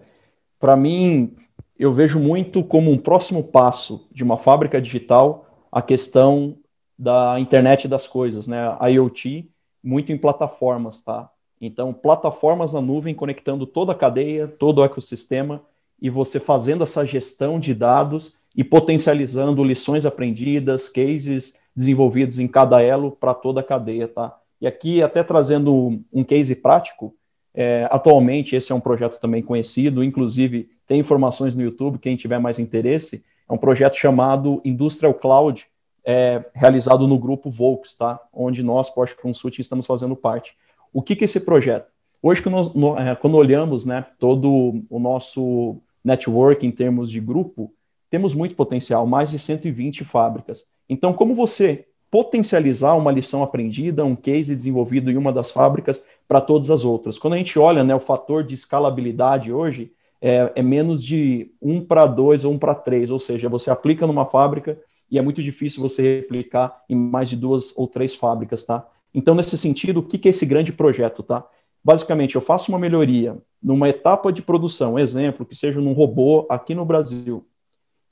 Para 0.61 0.77
mim, 0.77 1.35
eu 1.79 1.94
vejo 1.94 2.18
muito 2.21 2.62
como 2.62 2.90
um 2.90 2.99
próximo 2.99 3.42
passo 3.42 4.07
de 4.12 4.23
uma 4.23 4.37
fábrica 4.37 4.83
digital 4.83 5.47
a 5.73 5.81
questão 5.81 6.59
da 6.99 7.40
internet 7.40 7.88
das 7.88 8.07
coisas, 8.07 8.47
né? 8.47 8.77
IoT, 8.83 9.51
muito 9.83 10.12
em 10.12 10.18
plataformas, 10.18 11.01
tá? 11.01 11.31
Então, 11.59 11.90
plataformas 11.94 12.75
na 12.75 12.83
nuvem 12.83 13.14
conectando 13.14 13.66
toda 13.66 13.92
a 13.92 13.94
cadeia, 13.94 14.47
todo 14.47 14.83
o 14.83 14.85
ecossistema 14.85 15.62
e 16.03 16.11
você 16.11 16.38
fazendo 16.38 16.85
essa 16.85 17.07
gestão 17.07 17.59
de 17.59 17.73
dados 17.73 18.37
e 18.55 18.62
potencializando 18.62 19.64
lições 19.64 20.05
aprendidas, 20.05 20.87
cases 20.87 21.59
desenvolvidos 21.75 22.38
em 22.38 22.47
cada 22.47 22.83
elo 22.83 23.11
para 23.11 23.33
toda 23.33 23.61
a 23.61 23.64
cadeia, 23.64 24.07
tá? 24.07 24.38
E 24.61 24.66
aqui, 24.66 25.03
até 25.03 25.23
trazendo 25.23 26.03
um 26.12 26.25
case 26.25 26.57
prático, 26.57 27.14
é, 27.55 27.88
atualmente, 27.90 28.55
esse 28.55 28.71
é 28.71 28.75
um 28.75 28.81
projeto 28.81 29.21
também 29.21 29.42
conhecido, 29.42 30.05
inclusive 30.05 30.71
tem 30.87 31.01
informações 31.01 31.57
no 31.57 31.62
YouTube, 31.62 31.99
quem 31.99 32.16
tiver 32.16 32.38
mais 32.38 32.59
interesse. 32.59 33.25
É 33.49 33.53
um 33.53 33.59
projeto 33.59 33.94
chamado 33.94 34.61
Industrial 34.64 35.12
Cloud, 35.12 35.66
é, 36.05 36.44
realizado 36.55 37.07
no 37.07 37.18
grupo 37.18 37.51
Volks, 37.51 37.97
tá? 37.97 38.21
onde 38.33 38.62
nós, 38.62 38.88
Porsche 38.88 39.14
Consulting, 39.14 39.61
estamos 39.61 39.87
fazendo 39.87 40.16
parte. 40.16 40.57
O 40.92 41.03
que, 41.03 41.16
que 41.16 41.25
é 41.25 41.27
esse 41.27 41.40
projeto? 41.40 41.90
Hoje, 42.23 42.42
que 42.42 42.49
nós, 42.49 42.73
no, 42.73 42.99
é, 42.99 43.14
quando 43.14 43.37
olhamos 43.37 43.85
né, 43.85 44.07
todo 44.18 44.83
o 44.88 44.99
nosso 44.99 45.77
network 46.03 46.66
em 46.66 46.71
termos 46.71 47.11
de 47.11 47.21
grupo, 47.21 47.73
temos 48.09 48.35
muito 48.35 48.55
potencial, 48.55 49.07
mais 49.07 49.31
de 49.31 49.38
120 49.38 50.05
fábricas. 50.05 50.64
Então, 50.88 51.12
como 51.12 51.35
você 51.35 51.88
potencializar 52.11 52.94
uma 52.94 53.12
lição 53.12 53.42
aprendida, 53.42 54.05
um 54.05 54.16
case 54.16 54.57
desenvolvido 54.57 55.11
em 55.11 55.16
uma 55.16 55.33
das 55.33 55.51
fábricas 55.51 56.05
para 56.27 56.40
todas 56.40 56.71
as 56.71 56.85
outras. 56.85 57.18
Quando 57.18 57.35
a 57.35 57.37
gente 57.37 57.59
olha 57.59 57.85
né, 57.85 57.94
o 57.94 58.01
fator 58.01 58.42
de 58.42 58.55
escalabilidade 58.55 59.53
hoje, 59.53 59.92
é, 60.21 60.53
é 60.55 60.62
menos 60.62 61.03
de 61.03 61.51
um 61.61 61.81
para 61.81 62.07
dois 62.07 62.44
ou 62.44 62.53
um 62.53 62.59
para 62.59 62.75
três, 62.75 63.11
ou 63.11 63.21
seja, 63.21 63.49
você 63.49 63.71
aplica 63.71 64.07
numa 64.07 64.27
fábrica 64.27 64.79
e 65.11 65.18
é 65.18 65.23
muito 65.23 65.42
difícil 65.42 65.83
você 65.83 66.21
replicar 66.21 66.83
em 66.88 66.97
mais 66.97 67.29
de 67.29 67.37
duas 67.37 67.73
ou 67.77 67.87
três 67.87 68.14
fábricas, 68.14 68.64
tá? 68.64 68.87
Então, 69.14 69.35
nesse 69.35 69.57
sentido, 69.57 70.01
o 70.01 70.03
que, 70.03 70.18
que 70.18 70.29
é 70.29 70.31
esse 70.31 70.44
grande 70.44 70.73
projeto, 70.73 71.23
tá? 71.23 71.47
Basicamente, 71.83 72.35
eu 72.35 72.40
faço 72.40 72.71
uma 72.71 72.79
melhoria 72.79 73.38
numa 73.62 73.88
etapa 73.88 74.33
de 74.33 74.42
produção, 74.42 74.99
exemplo, 74.99 75.47
que 75.47 75.55
seja 75.55 75.81
num 75.81 75.92
robô 75.92 76.47
aqui 76.51 76.75
no 76.75 76.85
Brasil, 76.85 77.47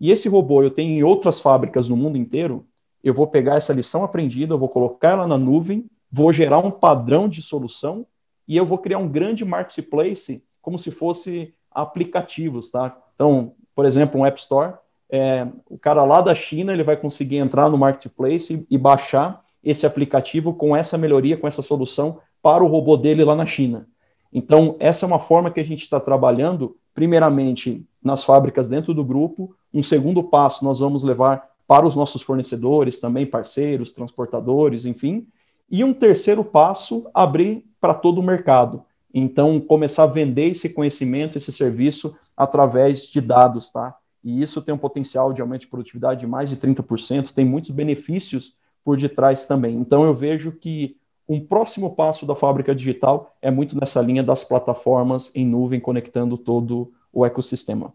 e 0.01 0.11
esse 0.11 0.29
robô 0.29 0.63
eu 0.63 0.71
tenho 0.71 0.93
em 0.93 1.03
outras 1.03 1.41
fábricas 1.41 1.89
no 1.89 1.97
mundo 1.97 2.17
inteiro, 2.17 2.67
eu 3.09 3.14
vou 3.14 3.29
pegar 3.29 3.55
essa 3.55 3.73
lição 3.73 4.03
aprendida, 4.03 4.53
eu 4.53 4.59
vou 4.59 4.69
colocar 4.69 5.11
ela 5.11 5.27
na 5.29 5.38
nuvem, 5.38 5.87
vou 6.11 6.33
gerar 6.33 6.59
um 6.59 6.73
padrão 6.73 7.29
de 7.29 7.40
solução 7.40 8.05
e 8.49 8.57
eu 8.57 8.66
vou 8.66 8.79
criar 8.79 8.99
um 8.99 9.09
grande 9.09 9.45
marketplace 9.45 10.42
como 10.61 10.77
se 10.77 10.90
fosse 10.90 11.55
aplicativos, 11.71 12.71
tá? 12.71 12.97
Então, 13.14 13.53
por 13.77 13.85
exemplo, 13.85 14.21
um 14.21 14.27
App 14.27 14.40
Store, 14.40 14.75
é, 15.09 15.47
o 15.71 15.79
cara 15.79 16.03
lá 16.05 16.21
da 16.21 16.35
China 16.35 16.73
ele 16.73 16.83
vai 16.83 16.97
conseguir 16.97 17.37
entrar 17.37 17.71
no 17.71 17.79
marketplace 17.79 18.66
e, 18.69 18.75
e 18.75 18.77
baixar 18.77 19.45
esse 19.62 19.87
aplicativo 19.87 20.53
com 20.53 20.75
essa 20.75 20.99
melhoria, 20.99 21.37
com 21.37 21.47
essa 21.47 21.62
solução 21.62 22.19
para 22.42 22.64
o 22.64 22.66
robô 22.66 22.97
dele 22.97 23.23
lá 23.23 23.37
na 23.37 23.47
China. 23.47 23.87
Então, 24.33 24.75
essa 24.81 25.05
é 25.05 25.09
uma 25.09 25.21
forma 25.21 25.51
que 25.51 25.61
a 25.61 25.64
gente 25.64 25.83
está 25.83 26.01
trabalhando, 26.01 26.77
primeiramente 26.92 27.87
nas 28.03 28.25
fábricas 28.25 28.69
dentro 28.69 28.92
do 28.92 29.05
grupo. 29.05 29.55
Um 29.73 29.83
segundo 29.83 30.25
passo, 30.25 30.64
nós 30.64 30.81
vamos 30.81 31.05
levar 31.05 31.49
para 31.66 31.87
os 31.87 31.96
nossos 31.96 32.22
fornecedores, 32.22 32.98
também 32.98 33.26
parceiros, 33.26 33.92
transportadores, 33.92 34.85
enfim. 34.85 35.27
E 35.71 35.83
um 35.83 35.92
terceiro 35.92 36.44
passo, 36.44 37.08
abrir 37.12 37.64
para 37.81 37.94
todo 37.94 38.19
o 38.19 38.23
mercado. 38.23 38.85
Então, 39.12 39.60
começar 39.60 40.04
a 40.04 40.08
vender 40.08 40.50
esse 40.50 40.69
conhecimento, 40.69 41.38
esse 41.38 41.52
serviço 41.52 42.17
através 42.37 43.06
de 43.06 43.21
dados, 43.21 43.71
tá? 43.73 43.96
E 44.23 44.42
isso 44.42 44.60
tem 44.60 44.75
um 44.75 44.79
potencial 44.79 45.33
de 45.33 45.40
aumento 45.40 45.62
de 45.62 45.69
produtividade 45.69 46.21
de 46.21 46.27
mais 46.27 46.50
de 46.50 46.56
30%, 46.56 47.33
tem 47.33 47.44
muitos 47.44 47.71
benefícios 47.71 48.54
por 48.85 48.96
detrás 48.96 49.46
também. 49.46 49.75
Então, 49.77 50.04
eu 50.04 50.14
vejo 50.14 50.52
que 50.52 50.96
um 51.29 51.44
próximo 51.44 51.94
passo 51.94 52.25
da 52.25 52.37
fábrica 52.37 52.75
digital 52.75 53.35
é 53.42 53.50
muito 53.50 53.79
nessa 53.79 54.00
linha 54.00 54.23
das 54.23 54.44
plataformas 54.44 55.35
em 55.35 55.44
nuvem 55.44 55.81
conectando 55.81 56.37
todo 56.37 56.92
o 57.12 57.27
ecossistema. 57.27 57.92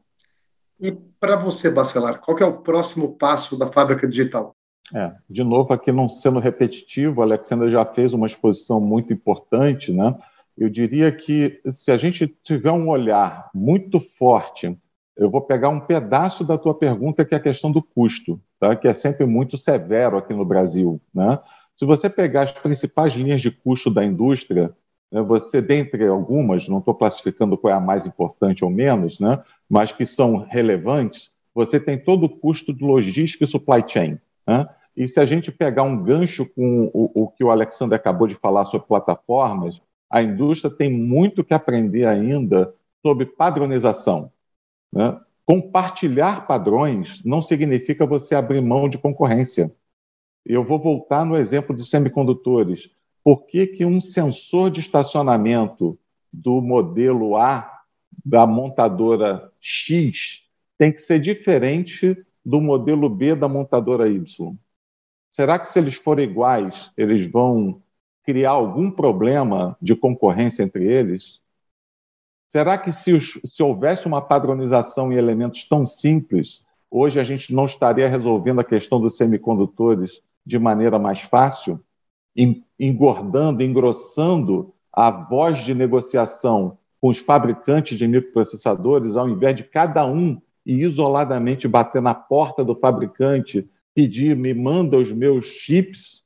E 0.81 0.91
para 1.19 1.35
você, 1.35 1.69
Bacelar, 1.69 2.19
qual 2.19 2.37
é 2.39 2.45
o 2.45 2.57
próximo 2.57 3.15
passo 3.15 3.55
da 3.57 3.67
fábrica 3.67 4.07
digital? 4.07 4.55
É, 4.93 5.13
de 5.29 5.43
novo, 5.43 5.71
aqui 5.71 5.91
não 5.91 6.09
sendo 6.09 6.39
repetitivo, 6.39 7.21
a 7.21 7.25
Alexandra 7.25 7.69
já 7.69 7.85
fez 7.85 8.13
uma 8.13 8.25
exposição 8.25 8.81
muito 8.81 9.13
importante, 9.13 9.93
né? 9.93 10.17
Eu 10.57 10.69
diria 10.69 11.11
que 11.11 11.61
se 11.71 11.91
a 11.91 11.97
gente 11.97 12.27
tiver 12.43 12.71
um 12.71 12.89
olhar 12.89 13.49
muito 13.53 14.01
forte, 14.17 14.77
eu 15.15 15.29
vou 15.29 15.41
pegar 15.41 15.69
um 15.69 15.79
pedaço 15.79 16.43
da 16.43 16.57
tua 16.57 16.73
pergunta, 16.73 17.23
que 17.23 17.33
é 17.33 17.37
a 17.37 17.41
questão 17.41 17.71
do 17.71 17.81
custo, 17.81 18.41
tá? 18.59 18.75
que 18.75 18.87
é 18.87 18.93
sempre 18.93 19.25
muito 19.25 19.57
severo 19.57 20.17
aqui 20.17 20.33
no 20.33 20.43
Brasil. 20.43 20.99
Né? 21.13 21.39
Se 21.77 21.85
você 21.85 22.09
pegar 22.09 22.43
as 22.43 22.51
principais 22.51 23.13
linhas 23.13 23.41
de 23.41 23.51
custo 23.51 23.89
da 23.89 24.03
indústria, 24.03 24.75
você, 25.11 25.61
dentre 25.61 26.07
algumas, 26.07 26.69
não 26.69 26.79
estou 26.79 26.95
classificando 26.95 27.57
qual 27.57 27.73
é 27.73 27.75
a 27.75 27.81
mais 27.81 28.05
importante 28.05 28.63
ou 28.63 28.71
menos, 28.71 29.19
né? 29.19 29.43
mas 29.69 29.91
que 29.91 30.05
são 30.05 30.37
relevantes, 30.37 31.31
você 31.53 31.79
tem 31.79 31.97
todo 31.97 32.23
o 32.25 32.29
custo 32.29 32.73
de 32.73 32.83
logística 32.83 33.43
e 33.43 33.47
supply 33.47 33.83
chain. 33.85 34.17
Né? 34.47 34.67
E 34.95 35.07
se 35.07 35.19
a 35.19 35.25
gente 35.25 35.51
pegar 35.51 35.83
um 35.83 36.01
gancho 36.01 36.45
com 36.45 36.89
o, 36.93 37.23
o 37.23 37.27
que 37.27 37.43
o 37.43 37.51
Alexander 37.51 37.97
acabou 37.97 38.25
de 38.25 38.35
falar 38.35 38.65
sobre 38.65 38.87
plataformas, 38.87 39.81
a 40.09 40.21
indústria 40.21 40.73
tem 40.73 40.89
muito 40.89 41.43
que 41.43 41.53
aprender 41.53 42.05
ainda 42.05 42.73
sobre 43.05 43.25
padronização. 43.25 44.31
Né? 44.93 45.19
Compartilhar 45.45 46.47
padrões 46.47 47.21
não 47.25 47.41
significa 47.41 48.05
você 48.05 48.35
abrir 48.35 48.61
mão 48.61 48.87
de 48.87 48.97
concorrência. 48.97 49.73
Eu 50.45 50.63
vou 50.63 50.79
voltar 50.79 51.25
no 51.25 51.35
exemplo 51.35 51.75
dos 51.75 51.89
semicondutores. 51.89 52.89
Por 53.23 53.45
que, 53.45 53.67
que 53.67 53.85
um 53.85 54.01
sensor 54.01 54.71
de 54.71 54.79
estacionamento 54.79 55.97
do 56.31 56.61
modelo 56.61 57.35
A 57.35 57.81
da 58.25 58.47
montadora 58.47 59.51
X 59.59 60.47
tem 60.77 60.91
que 60.91 61.01
ser 61.01 61.19
diferente 61.19 62.17
do 62.43 62.59
modelo 62.59 63.07
B 63.09 63.35
da 63.35 63.47
montadora 63.47 64.09
Y? 64.09 64.55
Será 65.29 65.59
que 65.59 65.67
se 65.67 65.79
eles 65.79 65.95
forem 65.95 66.29
iguais, 66.29 66.91
eles 66.97 67.25
vão 67.25 67.81
criar 68.23 68.51
algum 68.51 68.91
problema 68.91 69.77
de 69.81 69.95
concorrência 69.95 70.63
entre 70.63 70.85
eles? 70.85 71.39
Será 72.47 72.77
que 72.77 72.91
se, 72.91 73.17
se 73.21 73.63
houvesse 73.63 74.07
uma 74.07 74.21
padronização 74.21 75.11
em 75.11 75.15
elementos 75.15 75.63
tão 75.63 75.85
simples, 75.85 76.65
hoje 76.89 77.19
a 77.19 77.23
gente 77.23 77.53
não 77.53 77.65
estaria 77.65 78.09
resolvendo 78.09 78.59
a 78.59 78.63
questão 78.63 78.99
dos 78.99 79.15
semicondutores 79.15 80.21
de 80.45 80.59
maneira 80.59 80.99
mais 80.99 81.21
fácil, 81.21 81.81
engordando, 82.81 83.61
engrossando 83.61 84.73
a 84.91 85.11
voz 85.11 85.59
de 85.59 85.75
negociação 85.75 86.79
com 86.99 87.09
os 87.09 87.19
fabricantes 87.19 87.95
de 87.97 88.07
microprocessadores, 88.07 89.15
ao 89.15 89.29
invés 89.29 89.55
de 89.55 89.63
cada 89.63 90.03
um 90.05 90.41
e 90.65 90.83
isoladamente 90.83 91.67
bater 91.67 92.01
na 92.01 92.15
porta 92.15 92.65
do 92.65 92.75
fabricante, 92.75 93.69
pedir, 93.93 94.35
me 94.35 94.53
manda 94.53 94.97
os 94.97 95.11
meus 95.11 95.45
chips? 95.45 96.23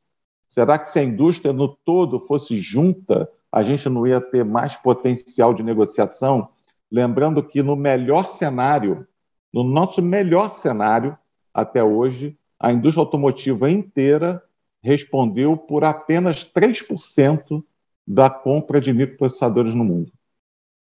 Será 0.47 0.79
que 0.79 0.87
se 0.87 0.97
a 0.97 1.03
indústria 1.03 1.51
no 1.51 1.67
todo 1.67 2.21
fosse 2.21 2.61
junta, 2.61 3.29
a 3.51 3.61
gente 3.61 3.89
não 3.89 4.07
ia 4.07 4.21
ter 4.21 4.45
mais 4.45 4.77
potencial 4.77 5.53
de 5.53 5.61
negociação? 5.61 6.47
Lembrando 6.89 7.43
que 7.43 7.61
no 7.61 7.75
melhor 7.75 8.29
cenário, 8.29 9.05
no 9.53 9.63
nosso 9.63 10.01
melhor 10.01 10.53
cenário 10.53 11.17
até 11.53 11.83
hoje, 11.83 12.37
a 12.57 12.71
indústria 12.71 13.01
automotiva 13.01 13.69
inteira 13.69 14.41
respondeu 14.86 15.57
por 15.57 15.83
apenas 15.83 16.45
3% 16.45 17.63
da 18.07 18.29
compra 18.29 18.79
de 18.79 18.93
microprocessadores 18.93 19.73
no 19.73 19.83
mundo. 19.83 20.11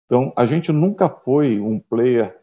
Então, 0.04 0.30
a 0.36 0.44
gente 0.44 0.70
nunca 0.70 1.08
foi 1.08 1.58
um 1.58 1.80
player 1.80 2.36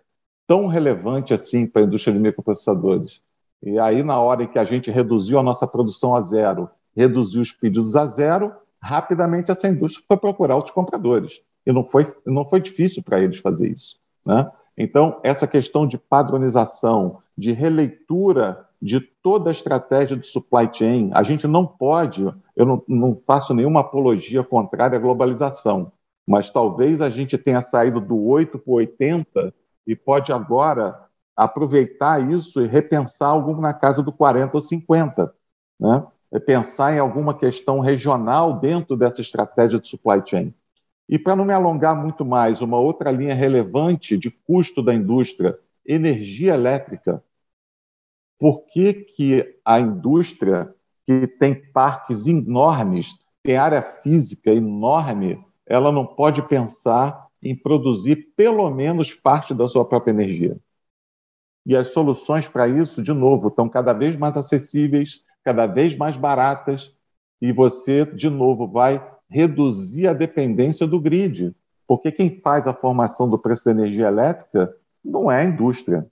tão 0.48 0.66
relevante 0.66 1.36
assim 1.36 1.68
para 1.68 1.84
a 1.84 1.86
indústria 1.86 2.16
de 2.16 2.20
microprocessadores. 2.20 3.22
E 3.62 3.78
aí, 3.78 4.02
na 4.02 4.20
hora 4.20 4.44
em 4.44 4.48
que 4.48 4.58
a 4.58 4.64
gente 4.64 4.90
reduziu 4.90 5.38
a 5.38 5.44
nossa 5.44 5.68
produção 5.68 6.16
a 6.16 6.22
zero, 6.22 6.68
reduziu 6.96 7.44
os 7.44 7.52
pedidos 7.52 7.96
a 7.96 8.08
zero, 8.08 8.52
rapidamente 8.82 9.52
essa 9.52 9.68
indústria 9.68 10.04
foi 10.08 10.18
procurar 10.18 10.56
outros 10.56 10.74
compradores. 10.74 11.44
E 11.64 11.72
não 11.72 11.84
foi, 11.84 12.12
não 12.26 12.44
foi 12.44 12.60
difícil 12.60 13.04
para 13.04 13.22
eles 13.22 13.38
fazer 13.38 13.70
isso. 13.70 14.00
Né? 14.26 14.52
Então, 14.76 15.20
essa 15.24 15.46
questão 15.46 15.86
de 15.86 16.00
padronização, 16.00 17.20
de 17.38 17.52
releitura 17.52 18.68
de 18.82 19.00
toda 19.00 19.50
a 19.50 19.52
estratégia 19.52 20.18
de 20.18 20.26
supply 20.26 20.70
chain, 20.74 21.12
a 21.14 21.22
gente 21.22 21.48
não 21.48 21.66
pode, 21.66 22.24
eu 22.56 22.66
não, 22.66 22.84
não 22.88 23.22
faço 23.28 23.54
nenhuma 23.54 23.82
apologia 23.82 24.44
contrária 24.44 24.98
à 24.98 25.02
globalização, 25.02 25.92
mas 26.28 26.50
talvez 26.50 27.02
a 27.02 27.10
gente 27.10 27.38
tenha 27.38 27.62
saído 27.62 28.02
do 28.02 28.20
8 28.20 28.58
para 28.58 28.74
80 28.74 29.54
e 29.86 29.96
pode 29.96 30.34
agora 30.34 31.08
aproveitar 31.36 32.32
isso 32.32 32.62
e 32.62 32.68
repensar 32.68 33.30
algo 33.30 33.60
na 33.60 33.74
casa 33.74 34.02
do 34.02 34.12
40 34.12 34.56
ou 34.56 34.62
50. 34.62 35.34
Né? 35.80 36.06
É 36.32 36.40
pensar 36.40 36.94
em 36.94 37.00
alguma 37.00 37.34
questão 37.34 37.80
regional 37.80 38.60
dentro 38.60 38.96
dessa 38.96 39.22
estratégia 39.22 39.80
de 39.80 39.88
supply 39.88 40.22
chain. 40.26 40.54
E 41.10 41.20
para 41.20 41.36
não 41.36 41.44
me 41.44 41.54
alongar 41.54 41.96
muito 41.96 42.24
mais, 42.24 42.62
uma 42.62 42.80
outra 42.80 43.12
linha 43.12 43.36
relevante 43.36 44.18
de 44.18 44.32
custo 44.32 44.82
da 44.82 44.94
indústria, 44.94 45.60
energia 45.86 46.54
elétrica. 46.54 47.22
Por 48.42 48.66
que, 48.66 48.92
que 48.92 49.56
a 49.64 49.80
indústria, 49.80 50.74
que 51.06 51.28
tem 51.28 51.54
parques 51.54 52.26
enormes, 52.26 53.16
tem 53.44 53.56
área 53.56 53.84
física 53.84 54.50
enorme, 54.50 55.40
ela 55.64 55.92
não 55.92 56.08
pode 56.08 56.42
pensar 56.48 57.28
em 57.40 57.56
produzir 57.56 58.34
pelo 58.36 58.68
menos 58.72 59.14
parte 59.14 59.54
da 59.54 59.68
sua 59.68 59.86
própria 59.86 60.10
energia? 60.10 60.58
E 61.68 61.76
as 61.76 61.90
soluções 61.90 62.48
para 62.48 62.68
isso, 62.68 63.04
de 63.04 63.14
novo, 63.14 63.50
estão 63.50 63.70
cada 63.70 63.94
vez 63.94 64.16
mais 64.16 64.36
acessíveis, 64.36 65.22
cada 65.44 65.68
vez 65.68 65.96
mais 65.96 66.18
baratas, 66.18 66.92
e 67.40 67.52
você, 67.52 68.04
de 68.08 68.28
novo, 68.28 68.68
vai 68.68 69.08
reduzir 69.30 70.08
a 70.08 70.14
dependência 70.14 70.88
do 70.88 71.00
grid. 71.00 71.56
Porque 71.86 72.12
quem 72.12 72.42
faz 72.42 72.68
a 72.68 72.74
formação 72.74 73.30
do 73.30 73.38
preço 73.38 73.66
da 73.66 73.72
energia 73.72 74.08
elétrica 74.08 74.76
não 75.06 75.32
é 75.32 75.42
a 75.42 75.46
indústria, 75.46 76.11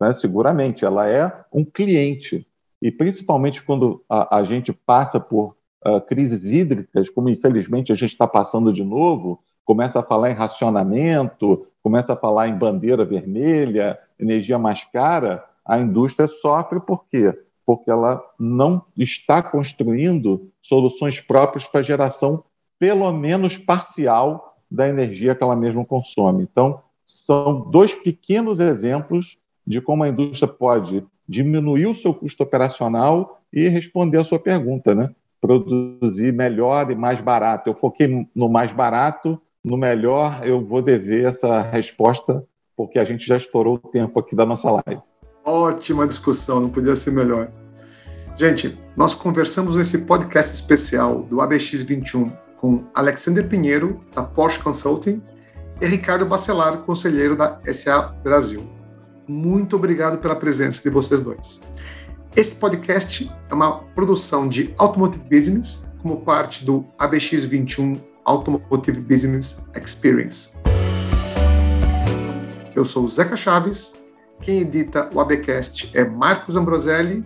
né? 0.00 0.12
seguramente, 0.12 0.84
ela 0.84 1.08
é 1.08 1.32
um 1.52 1.64
cliente. 1.64 2.46
E 2.80 2.90
principalmente 2.90 3.62
quando 3.62 4.02
a, 4.08 4.38
a 4.38 4.44
gente 4.44 4.72
passa 4.72 5.20
por 5.20 5.56
uh, 5.86 6.00
crises 6.00 6.44
hídricas, 6.44 7.10
como 7.10 7.28
infelizmente 7.28 7.92
a 7.92 7.94
gente 7.94 8.12
está 8.12 8.26
passando 8.26 8.72
de 8.72 8.82
novo, 8.82 9.42
começa 9.64 10.00
a 10.00 10.02
falar 10.02 10.30
em 10.30 10.34
racionamento, 10.34 11.66
começa 11.82 12.14
a 12.14 12.16
falar 12.16 12.48
em 12.48 12.56
bandeira 12.56 13.04
vermelha, 13.04 13.98
energia 14.18 14.58
mais 14.58 14.84
cara, 14.84 15.44
a 15.64 15.78
indústria 15.78 16.26
sofre 16.26 16.80
por 16.80 17.04
quê? 17.06 17.38
Porque 17.64 17.90
ela 17.90 18.22
não 18.38 18.82
está 18.96 19.42
construindo 19.42 20.50
soluções 20.62 21.20
próprias 21.20 21.66
para 21.68 21.82
geração, 21.82 22.42
pelo 22.78 23.12
menos 23.12 23.58
parcial, 23.58 24.56
da 24.70 24.88
energia 24.88 25.34
que 25.34 25.42
ela 25.42 25.56
mesma 25.56 25.84
consome. 25.84 26.42
Então, 26.44 26.80
são 27.04 27.68
dois 27.70 27.94
pequenos 27.94 28.60
exemplos 28.60 29.36
de 29.70 29.80
como 29.80 30.02
a 30.02 30.08
indústria 30.08 30.52
pode 30.52 31.04
diminuir 31.28 31.86
o 31.86 31.94
seu 31.94 32.12
custo 32.12 32.42
operacional 32.42 33.40
e 33.52 33.68
responder 33.68 34.18
a 34.18 34.24
sua 34.24 34.40
pergunta, 34.40 34.96
né? 34.96 35.10
Produzir 35.40 36.32
melhor 36.32 36.90
e 36.90 36.96
mais 36.96 37.20
barato. 37.20 37.70
Eu 37.70 37.74
foquei 37.74 38.26
no 38.34 38.48
mais 38.48 38.72
barato, 38.72 39.40
no 39.64 39.76
melhor 39.76 40.40
eu 40.44 40.60
vou 40.60 40.82
dever 40.82 41.24
essa 41.26 41.62
resposta 41.62 42.44
porque 42.76 42.98
a 42.98 43.04
gente 43.04 43.24
já 43.24 43.36
estourou 43.36 43.74
o 43.74 43.88
tempo 43.90 44.18
aqui 44.18 44.34
da 44.34 44.44
nossa 44.44 44.68
live. 44.70 45.00
Ótima 45.44 46.04
discussão, 46.04 46.58
não 46.58 46.68
podia 46.68 46.96
ser 46.96 47.12
melhor. 47.12 47.48
Gente, 48.36 48.76
nós 48.96 49.14
conversamos 49.14 49.76
nesse 49.76 49.98
podcast 49.98 50.52
especial 50.52 51.22
do 51.22 51.36
ABX21 51.36 52.32
com 52.56 52.84
Alexander 52.92 53.46
Pinheiro, 53.46 54.00
da 54.14 54.24
Porsche 54.24 54.58
Consulting, 54.58 55.22
e 55.80 55.86
Ricardo 55.86 56.26
Bacelar, 56.26 56.78
conselheiro 56.78 57.36
da 57.36 57.60
SA 57.72 58.14
Brasil. 58.24 58.79
Muito 59.30 59.76
obrigado 59.76 60.18
pela 60.18 60.34
presença 60.34 60.82
de 60.82 60.90
vocês 60.90 61.20
dois. 61.20 61.60
Esse 62.34 62.56
podcast 62.56 63.30
é 63.48 63.54
uma 63.54 63.78
produção 63.94 64.48
de 64.48 64.74
Automotive 64.76 65.22
Business 65.30 65.86
como 66.02 66.22
parte 66.22 66.64
do 66.64 66.84
ABX21 66.98 68.00
Automotive 68.24 69.00
Business 69.00 69.56
Experience. 69.80 70.50
Eu 72.74 72.84
sou 72.84 73.04
o 73.04 73.08
Zeca 73.08 73.36
Chaves, 73.36 73.94
quem 74.40 74.62
edita 74.62 75.08
o 75.14 75.20
ABcast 75.20 75.96
é 75.96 76.04
Marcos 76.04 76.56
Ambroselli 76.56 77.24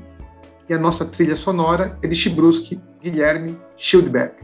e 0.68 0.74
a 0.74 0.78
nossa 0.78 1.06
trilha 1.06 1.36
sonora 1.36 1.98
é 2.02 2.06
de 2.06 2.14
Chibruski 2.14 2.78
Guilherme 3.00 3.58
Schildberg. 3.78 4.34